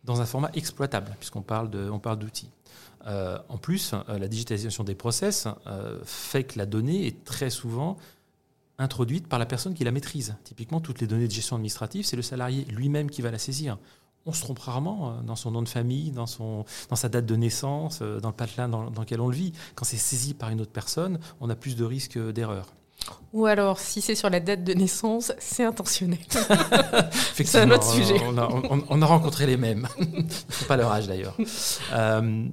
dans 0.05 0.21
un 0.21 0.25
format 0.25 0.51
exploitable, 0.53 1.13
puisqu'on 1.19 1.41
parle 1.41 1.69
d'outils. 1.69 2.49
Euh, 3.05 3.37
en 3.49 3.57
plus, 3.57 3.93
euh, 3.93 4.17
la 4.17 4.29
digitalisation 4.29 4.85
des 4.85 4.95
process 4.95 5.49
fait 6.05 6.45
que 6.45 6.57
la 6.57 6.65
donnée 6.65 7.07
est 7.07 7.25
très 7.25 7.49
souvent 7.49 7.97
introduite 8.77 9.27
par 9.27 9.37
la 9.37 9.45
personne 9.45 9.73
qui 9.73 9.83
la 9.83 9.91
maîtrise. 9.91 10.37
Typiquement, 10.45 10.79
toutes 10.79 11.01
les 11.01 11.07
données 11.07 11.27
de 11.27 11.33
gestion 11.33 11.57
administrative, 11.57 12.05
c'est 12.05 12.15
le 12.15 12.21
salarié 12.21 12.63
lui-même 12.69 13.09
qui 13.09 13.21
va 13.21 13.31
la 13.31 13.37
saisir 13.37 13.77
on 14.25 14.33
se 14.33 14.41
trompe 14.41 14.59
rarement 14.59 15.09
euh, 15.09 15.21
dans 15.23 15.35
son 15.35 15.51
nom 15.51 15.61
de 15.61 15.69
famille, 15.69 16.11
dans, 16.11 16.27
son, 16.27 16.65
dans 16.89 16.95
sa 16.95 17.09
date 17.09 17.25
de 17.25 17.35
naissance, 17.35 17.99
euh, 18.01 18.19
dans 18.19 18.29
le 18.29 18.35
patelin 18.35 18.69
dans, 18.69 18.89
lequel 18.89 19.21
on 19.21 19.27
le 19.27 19.35
vit. 19.35 19.53
Quand 19.75 19.85
c'est 19.85 19.97
saisi 19.97 20.33
par 20.33 20.49
une 20.49 20.61
autre 20.61 20.71
personne, 20.71 21.19
on 21.39 21.49
a 21.49 21.55
plus 21.55 21.75
de 21.75 21.83
risques 21.83 22.19
d'erreur. 22.31 22.67
Ou 23.33 23.45
alors, 23.45 23.79
si 23.79 24.01
c'est 24.01 24.15
sur 24.15 24.29
la 24.29 24.39
date 24.39 24.63
de 24.63 24.73
naissance, 24.73 25.31
c'est 25.39 25.63
intentionnel. 25.63 26.19
c'est 27.33 27.55
un 27.55 27.71
autre 27.71 27.89
sujet. 27.89 28.19
On 28.27 29.01
a, 29.01 29.05
rencontré 29.05 29.45
les 29.45 29.57
mêmes. 29.57 29.87
pas 30.67 30.75
leur 30.75 30.91
âge 30.91 31.07
d'ailleurs. 31.07 31.37
Euh, 31.93 32.47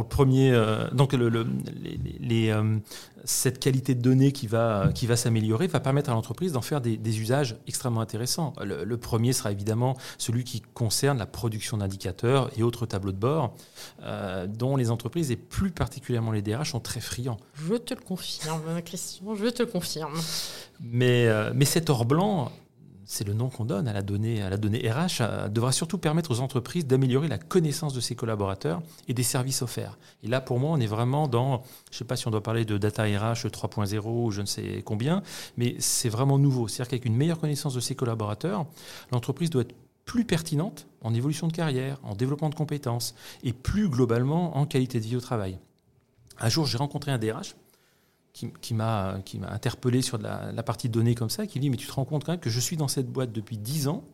le 0.00 0.08
premier, 0.08 0.52
euh, 0.52 0.88
donc 0.90 1.12
le, 1.12 1.46
les, 2.20 2.50
euh, 2.50 2.78
cette 3.24 3.58
qualité 3.58 3.94
de 3.94 4.00
données 4.00 4.32
qui 4.32 4.46
va, 4.46 4.90
qui 4.94 5.06
va 5.06 5.16
s'améliorer 5.16 5.66
va 5.66 5.80
permettre 5.80 6.10
à 6.10 6.12
l'entreprise 6.12 6.52
d'en 6.52 6.62
faire 6.62 6.80
des, 6.80 7.20
usages 7.20 7.56
extrêmement 7.66 8.00
intéressants. 8.00 8.52
Le, 8.62 8.96
premier 8.96 9.32
sera 9.32 9.52
évidemment 9.52 9.96
celui 10.18 10.44
qui 10.44 10.60
concerne 10.60 11.18
la 11.18 11.26
production 11.26 11.78
d'indicateurs 11.78 12.50
et 12.56 12.62
autres 12.62 12.86
tableaux 12.86 13.12
de 13.12 13.18
bord, 13.18 13.54
euh, 14.02 14.46
dont 14.46 14.76
les 14.76 14.90
entreprises 14.90 15.30
et 15.30 15.36
plus 15.36 15.70
particulièrement 15.70 16.32
les 16.32 16.42
DRH 16.42 16.72
sont 16.72 16.80
très 16.80 17.00
friands. 17.00 17.38
Je 17.54 17.74
te 17.74 17.94
le 17.94 18.00
confirme, 18.00 18.82
Christian, 18.82 19.34
je 19.34 19.46
te 19.48 19.62
le 19.62 19.68
confirme. 19.68 20.14
Mais, 20.80 21.28
mais 21.54 21.64
cet 21.64 21.90
or 21.90 22.04
blanc 22.04 22.52
c'est 23.06 23.26
le 23.26 23.32
nom 23.32 23.48
qu'on 23.48 23.64
donne 23.64 23.86
à 23.86 23.92
la 23.92 24.02
donnée, 24.02 24.42
à 24.42 24.50
la 24.50 24.56
donnée 24.56 24.90
RH, 24.90 25.48
devra 25.50 25.72
surtout 25.72 25.96
permettre 25.96 26.32
aux 26.32 26.40
entreprises 26.40 26.86
d'améliorer 26.86 27.28
la 27.28 27.38
connaissance 27.38 27.94
de 27.94 28.00
ses 28.00 28.16
collaborateurs 28.16 28.82
et 29.06 29.14
des 29.14 29.22
services 29.22 29.62
offerts. 29.62 29.96
Et 30.24 30.28
là, 30.28 30.40
pour 30.40 30.58
moi, 30.58 30.70
on 30.72 30.80
est 30.80 30.86
vraiment 30.86 31.28
dans, 31.28 31.62
je 31.90 31.94
ne 31.94 31.98
sais 31.98 32.04
pas 32.04 32.16
si 32.16 32.26
on 32.26 32.30
doit 32.32 32.42
parler 32.42 32.64
de 32.64 32.76
data 32.76 33.04
RH 33.04 33.46
3.0 33.46 34.00
ou 34.06 34.30
je 34.32 34.40
ne 34.40 34.46
sais 34.46 34.82
combien, 34.84 35.22
mais 35.56 35.76
c'est 35.78 36.08
vraiment 36.08 36.38
nouveau. 36.38 36.66
C'est-à-dire 36.66 36.90
qu'avec 36.90 37.04
une 37.04 37.16
meilleure 37.16 37.38
connaissance 37.38 37.74
de 37.74 37.80
ses 37.80 37.94
collaborateurs, 37.94 38.66
l'entreprise 39.12 39.50
doit 39.50 39.62
être 39.62 39.74
plus 40.04 40.24
pertinente 40.24 40.86
en 41.02 41.14
évolution 41.14 41.46
de 41.46 41.52
carrière, 41.52 41.98
en 42.02 42.14
développement 42.14 42.48
de 42.48 42.54
compétences 42.54 43.14
et 43.44 43.52
plus 43.52 43.88
globalement 43.88 44.56
en 44.56 44.66
qualité 44.66 44.98
de 44.98 45.04
vie 45.04 45.16
au 45.16 45.20
travail. 45.20 45.58
Un 46.38 46.48
jour, 46.48 46.66
j'ai 46.66 46.78
rencontré 46.78 47.12
un 47.12 47.18
DRH 47.18 47.54
qui, 48.60 48.74
m'a 48.74 49.18
interpellé 49.48 50.02
sur 50.02 50.18
la, 50.18 50.62
partie 50.62 50.88
données 50.88 51.14
comme 51.14 51.30
ça, 51.30 51.46
qui 51.46 51.58
dit 51.58 51.70
Mais 51.70 51.76
tu 51.76 51.86
te 51.86 51.92
rends 51.92 52.04
compte 52.04 52.24
quand 52.24 52.32
même 52.32 52.40
que 52.40 52.50
je 52.50 52.60
suis 52.60 52.76
dans 52.76 52.88
cette 52.88 53.10
boîte 53.10 53.32
depuis 53.32 53.56
10 53.56 53.88
ans 53.88 54.04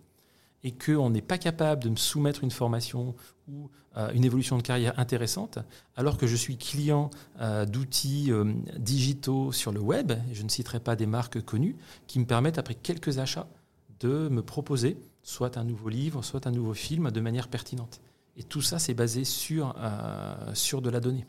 et 0.65 0.73
qu'on 0.73 1.11
n'est 1.11 1.23
pas 1.23 1.39
capable 1.39 1.83
de 1.83 1.89
me 1.89 1.97
soumettre 1.97 2.45
une 2.45 2.53
formation 2.53 3.17
ou 3.49 3.69
euh, 3.97 4.13
une 4.13 4.25
évolution 4.25 4.57
de 4.57 4.63
carrière 4.63 4.97
intéressante, 4.99 5.59
alors 5.97 6.17
que 6.17 6.29
je 6.29 6.37
suis 6.37 6.57
client 6.57 7.11
euh, 7.41 7.67
d'outils 7.67 8.31
euh, 8.31 8.55
digitaux 8.79 9.51
sur 9.51 9.73
le 9.73 9.81
web, 9.81 10.13
je 10.33 10.45
ne 10.45 10.49
citerai 10.49 10.79
pas 10.79 10.95
des 10.95 11.07
marques 11.07 11.43
connues, 11.45 11.77
qui 12.07 12.21
me 12.21 12.25
permettent, 12.25 12.59
après 12.59 12.77
quelques 12.77 13.19
achats, 13.19 13.49
de 13.99 14.29
me 14.29 14.43
proposer 14.43 14.97
soit 15.25 15.57
un 15.57 15.65
nouveau 15.65 15.89
livre, 15.89 16.23
soit 16.23 16.47
un 16.47 16.53
nouveau 16.53 16.75
film 16.75 17.11
de 17.11 17.21
manière 17.21 17.49
pertinente. 17.49 18.01
Et 18.37 18.45
tout 18.45 18.63
ça, 18.63 18.79
c'est 18.79 18.95
basé 18.95 19.25
sur, 19.25 19.75
sur 20.55 20.81
de 20.81 20.91
la 20.91 21.01
donnée. 21.01 21.27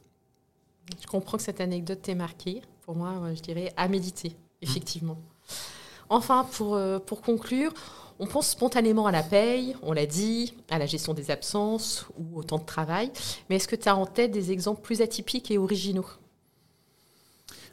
Je 1.01 1.06
comprends 1.06 1.38
que 1.38 1.43
cette 1.43 1.60
anecdote 1.60 2.01
t'ait 2.01 2.15
marqué 2.15 2.62
pour 2.86 2.96
moi, 2.96 3.34
je 3.34 3.41
dirais, 3.41 3.74
à 3.78 3.88
méditer, 3.88 4.36
effectivement. 4.62 5.17
Enfin, 6.10 6.46
pour, 6.52 6.76
euh, 6.76 7.00
pour 7.00 7.22
conclure, 7.22 7.74
on 8.19 8.28
pense 8.28 8.50
spontanément 8.50 9.08
à 9.08 9.12
la 9.12 9.24
paye, 9.24 9.76
on 9.82 9.93
l'a 9.93 10.06
dit, 10.06 10.54
à 10.69 10.78
la 10.78 10.86
gestion 10.86 11.13
des 11.13 11.32
absences 11.32 12.06
ou 12.17 12.38
au 12.38 12.43
temps 12.43 12.60
de 12.60 12.65
travail, 12.65 13.12
mais 13.50 13.56
est-ce 13.56 13.67
que 13.67 13.76
tu 13.76 13.89
as 13.89 13.96
en 13.96 14.06
tête 14.06 14.32
des 14.32 14.52
exemples 14.52 14.82
plus 14.82 15.02
atypiques 15.02 15.50
et 15.50 15.58
originaux? 15.58 16.06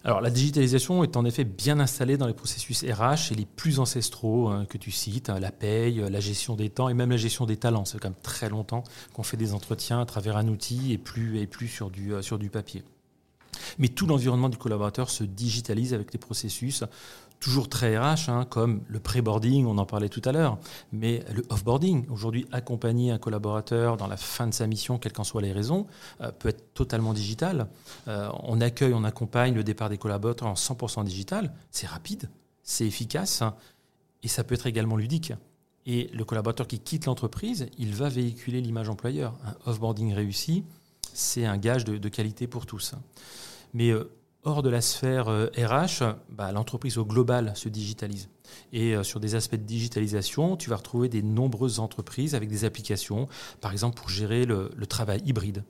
Alors, 0.03 0.23
la 0.23 0.31
digitalisation 0.31 1.05
est 1.05 1.17
en 1.19 1.27
effet 1.27 1.45
bien 1.45 1.79
installée 1.79 2.17
dans 2.17 2.27
les 2.27 2.33
processus 2.33 2.85
RH 2.85 3.33
et 3.33 3.35
les 3.35 3.45
plus 3.45 3.81
ancestraux 3.81 4.49
hein, 4.49 4.65
que 4.65 4.79
tu 4.79 4.91
cites, 4.91 5.29
hein, 5.29 5.39
la 5.39 5.53
paye, 5.53 6.03
la 6.09 6.21
gestion 6.21 6.57
des 6.57 6.71
temps 6.71 6.89
et 6.89 6.95
même 6.95 7.11
la 7.11 7.19
gestion 7.19 7.45
des 7.45 7.59
talents. 7.59 7.85
C'est 7.85 7.99
quand 7.99 8.09
même 8.09 8.23
très 8.23 8.49
longtemps 8.49 8.83
qu'on 9.13 9.23
fait 9.23 9.37
des 9.37 9.53
entretiens 9.53 10.01
à 10.01 10.07
travers 10.07 10.39
un 10.39 10.49
outil 10.49 10.95
et 10.95 10.99
plus, 10.99 11.39
et 11.39 11.47
plus 11.47 11.69
sur, 11.69 11.91
du, 11.91 12.15
euh, 12.15 12.23
sur 12.23 12.39
du 12.39 12.49
papier. 12.49 12.83
Mais 13.79 13.89
tout 13.89 14.07
l'environnement 14.07 14.49
du 14.49 14.57
collaborateur 14.57 15.11
se 15.11 15.25
digitalise 15.25 15.95
avec 15.95 16.11
des 16.13 16.19
processus 16.19 16.85
toujours 17.41 17.69
très 17.69 17.99
RH, 17.99 18.29
hein, 18.29 18.47
comme 18.49 18.83
le 18.87 19.01
pré-boarding, 19.01 19.67
on 19.67 19.79
en 19.79 19.87
parlait 19.87 20.11
tout 20.11 20.21
à 20.27 20.33
l'heure, 20.33 20.59
mais 20.93 21.25
le 21.33 21.43
off-boarding, 21.49 22.07
aujourd'hui 22.11 22.47
accompagner 22.53 23.11
un 23.11 23.19
collaborateur 23.19 23.97
dans 23.97 24.07
la 24.07 24.19
fin 24.19 24.47
de 24.47 24.53
sa 24.53 24.67
mission, 24.67 24.99
quelles 24.99 25.15
qu'en 25.15 25.25
soient 25.25 25.41
les 25.41 25.53
raisons, 25.53 25.87
euh, 26.21 26.31
peut 26.31 26.51
être 26.51 26.75
totalement 26.75 27.15
digital. 27.15 27.67
Euh, 28.09 28.29
on 28.43 28.61
accueille, 28.61 28.93
on 28.93 29.05
accompagne 29.05 29.55
le 29.55 29.65
départ 29.65 29.89
des 29.89 29.97
collaborateurs 29.97 30.49
en 30.49 30.55
100% 30.55 31.03
digital, 31.05 31.53
c'est 31.71 31.87
rapide, 31.87 32.29
c'est 32.63 32.87
efficace, 32.87 33.43
et 34.23 34.29
ça 34.29 34.45
peut 34.45 34.55
être 34.55 34.67
également 34.67 34.97
ludique. 34.97 35.33
Et 35.87 36.11
le 36.13 36.25
collaborateur 36.25 36.67
qui 36.67 36.79
quitte 36.79 37.07
l'entreprise, 37.07 37.69
il 37.79 37.95
va 37.95 38.11
véhiculer 38.11 38.61
l'image 38.61 38.91
employeur. 38.91 39.35
Un 39.47 39.71
off-boarding 39.71 40.13
réussi, 40.13 40.63
c'est 41.15 41.47
un 41.47 41.57
gage 41.57 41.87
de, 41.87 42.09
qualité 42.11 42.47
pour 42.47 42.67
tous. 42.67 42.95
Mais 43.75 43.91
euh, 43.91 44.11
hors 44.43 44.63
de 44.63 44.71
la 44.71 44.81
sphère 44.81 45.27
RH, 45.27 46.03
euh, 46.03 46.13
bah, 46.31 46.53
l'entreprise 46.53 46.99
au 46.99 47.05
global 47.05 47.53
se 47.55 47.69
digitalise. 47.69 48.29
Et 48.73 48.95
euh, 48.95 49.03
sur 49.03 49.21
des 49.21 49.35
aspects 49.35 49.57
de 49.57 49.63
digitalisation, 49.63 50.57
tu 50.57 50.71
vas 50.71 50.77
retrouver 50.77 51.09
des 51.09 51.23
nombreuses 51.23 51.79
entreprises 51.79 52.35
avec 52.35 52.49
des 52.49 52.65
applications, 52.65 53.29
par 53.61 53.73
exemple 53.73 53.97
pour 53.97 54.09
gérer 54.09 54.47
le 54.47 54.87
travail 54.87 55.23
hybride. 55.25 55.65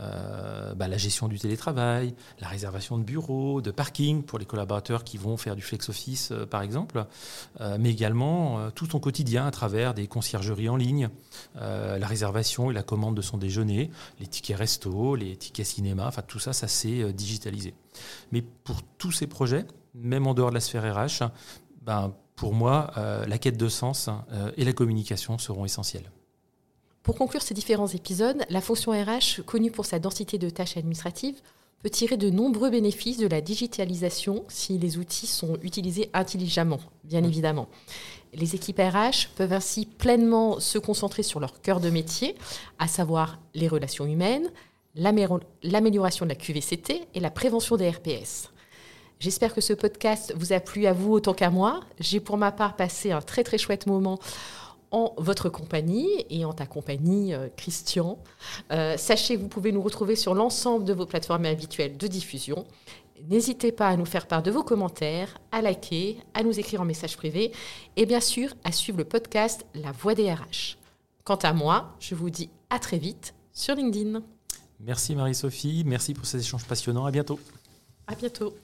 Euh, 0.00 0.74
bah, 0.74 0.88
la 0.88 0.96
gestion 0.96 1.28
du 1.28 1.38
télétravail, 1.38 2.14
la 2.40 2.48
réservation 2.48 2.98
de 2.98 3.04
bureaux, 3.04 3.60
de 3.60 3.70
parking 3.70 4.22
pour 4.22 4.38
les 4.38 4.44
collaborateurs 4.44 5.04
qui 5.04 5.18
vont 5.18 5.36
faire 5.36 5.54
du 5.54 5.62
flex 5.62 5.88
office, 5.88 6.30
euh, 6.32 6.46
par 6.46 6.62
exemple, 6.62 7.04
euh, 7.60 7.76
mais 7.78 7.90
également 7.90 8.70
tout 8.72 8.86
son 8.86 8.98
quotidien 8.98 9.46
à 9.46 9.50
travers 9.50 9.94
des 9.94 10.06
conciergeries 10.06 10.68
en 10.68 10.76
ligne, 10.76 11.08
la 11.54 12.06
réservation 12.06 12.70
et 12.70 12.74
la 12.74 12.82
commande 12.82 13.16
de 13.16 13.22
son 13.22 13.38
déjeuner, 13.38 13.90
les 14.20 14.26
tickets 14.26 14.56
resto, 14.56 15.14
les 15.14 15.36
tickets 15.36 15.66
cinéma, 15.66 16.06
enfin 16.06 16.22
tout 16.22 16.38
ça, 16.38 16.52
ça 16.52 16.68
s'est 16.68 17.12
digitalisé. 17.12 17.74
Mais 18.32 18.42
pour 18.42 18.82
tous 18.98 19.12
ces 19.12 19.26
projets, 19.26 19.66
même 19.94 20.26
en 20.26 20.34
dehors 20.34 20.50
de 20.50 20.54
la 20.54 20.60
sphère 20.60 20.82
RH, 20.82 21.24
ben, 21.82 22.12
Pour 22.36 22.52
moi, 22.52 22.90
la 22.96 23.38
quête 23.38 23.56
de 23.56 23.68
sens 23.68 24.10
et 24.56 24.64
la 24.64 24.72
communication 24.72 25.38
seront 25.38 25.64
essentielles. 25.64 26.10
Pour 27.04 27.16
conclure 27.16 27.42
ces 27.42 27.52
différents 27.52 27.86
épisodes, 27.86 28.46
la 28.48 28.62
fonction 28.62 28.92
RH, 28.92 29.42
connue 29.44 29.70
pour 29.70 29.84
sa 29.84 29.98
densité 29.98 30.38
de 30.38 30.48
tâches 30.48 30.78
administratives, 30.78 31.38
peut 31.82 31.90
tirer 31.90 32.16
de 32.16 32.30
nombreux 32.30 32.70
bénéfices 32.70 33.18
de 33.18 33.26
la 33.26 33.42
digitalisation 33.42 34.42
si 34.48 34.78
les 34.78 34.96
outils 34.96 35.26
sont 35.26 35.58
utilisés 35.62 36.08
intelligemment, 36.14 36.80
bien 37.04 37.22
évidemment. 37.22 37.68
Les 38.32 38.54
équipes 38.54 38.78
RH 38.78 39.28
peuvent 39.36 39.52
ainsi 39.52 39.84
pleinement 39.84 40.58
se 40.60 40.78
concentrer 40.78 41.22
sur 41.22 41.40
leur 41.40 41.60
cœur 41.60 41.78
de 41.78 41.90
métier, 41.90 42.36
à 42.78 42.88
savoir 42.88 43.38
les 43.52 43.68
relations 43.68 44.06
humaines, 44.06 44.50
l'amélioration 44.94 46.24
de 46.24 46.30
la 46.30 46.36
QVCT 46.36 47.06
et 47.12 47.20
la 47.20 47.30
prévention 47.30 47.76
des 47.76 47.90
RPS. 47.90 48.50
J'espère 49.20 49.54
que 49.54 49.60
ce 49.60 49.74
podcast 49.74 50.32
vous 50.36 50.54
a 50.54 50.60
plu 50.60 50.86
à 50.86 50.94
vous 50.94 51.12
autant 51.12 51.34
qu'à 51.34 51.50
moi. 51.50 51.80
J'ai 52.00 52.20
pour 52.20 52.38
ma 52.38 52.50
part 52.50 52.76
passé 52.76 53.12
un 53.12 53.20
très 53.20 53.44
très 53.44 53.58
chouette 53.58 53.86
moment 53.86 54.18
en 54.94 55.12
votre 55.18 55.48
compagnie 55.48 56.08
et 56.30 56.44
en 56.44 56.52
ta 56.52 56.66
compagnie, 56.66 57.34
euh, 57.34 57.48
Christian. 57.56 58.16
Euh, 58.70 58.96
sachez 58.96 59.36
que 59.36 59.42
vous 59.42 59.48
pouvez 59.48 59.72
nous 59.72 59.82
retrouver 59.82 60.14
sur 60.14 60.34
l'ensemble 60.34 60.84
de 60.84 60.92
vos 60.92 61.04
plateformes 61.04 61.46
habituelles 61.46 61.96
de 61.96 62.06
diffusion. 62.06 62.64
N'hésitez 63.28 63.72
pas 63.72 63.88
à 63.88 63.96
nous 63.96 64.04
faire 64.04 64.28
part 64.28 64.42
de 64.42 64.52
vos 64.52 64.62
commentaires, 64.62 65.34
à 65.50 65.62
liker, 65.62 66.18
à 66.32 66.44
nous 66.44 66.60
écrire 66.60 66.80
en 66.80 66.84
message 66.84 67.16
privé 67.16 67.50
et 67.96 68.06
bien 68.06 68.20
sûr 68.20 68.54
à 68.62 68.70
suivre 68.70 68.98
le 68.98 69.04
podcast 69.04 69.66
La 69.74 69.90
Voix 69.90 70.14
des 70.14 70.32
RH. 70.32 70.76
Quant 71.24 71.36
à 71.36 71.52
moi, 71.52 71.96
je 71.98 72.14
vous 72.14 72.30
dis 72.30 72.50
à 72.70 72.78
très 72.78 72.98
vite 72.98 73.34
sur 73.52 73.74
LinkedIn. 73.74 74.22
Merci 74.78 75.16
Marie-Sophie, 75.16 75.82
merci 75.84 76.14
pour 76.14 76.26
ces 76.26 76.38
échanges 76.38 76.66
passionnants. 76.66 77.06
À 77.06 77.10
bientôt. 77.10 77.40
À 78.06 78.14
bientôt. 78.14 78.54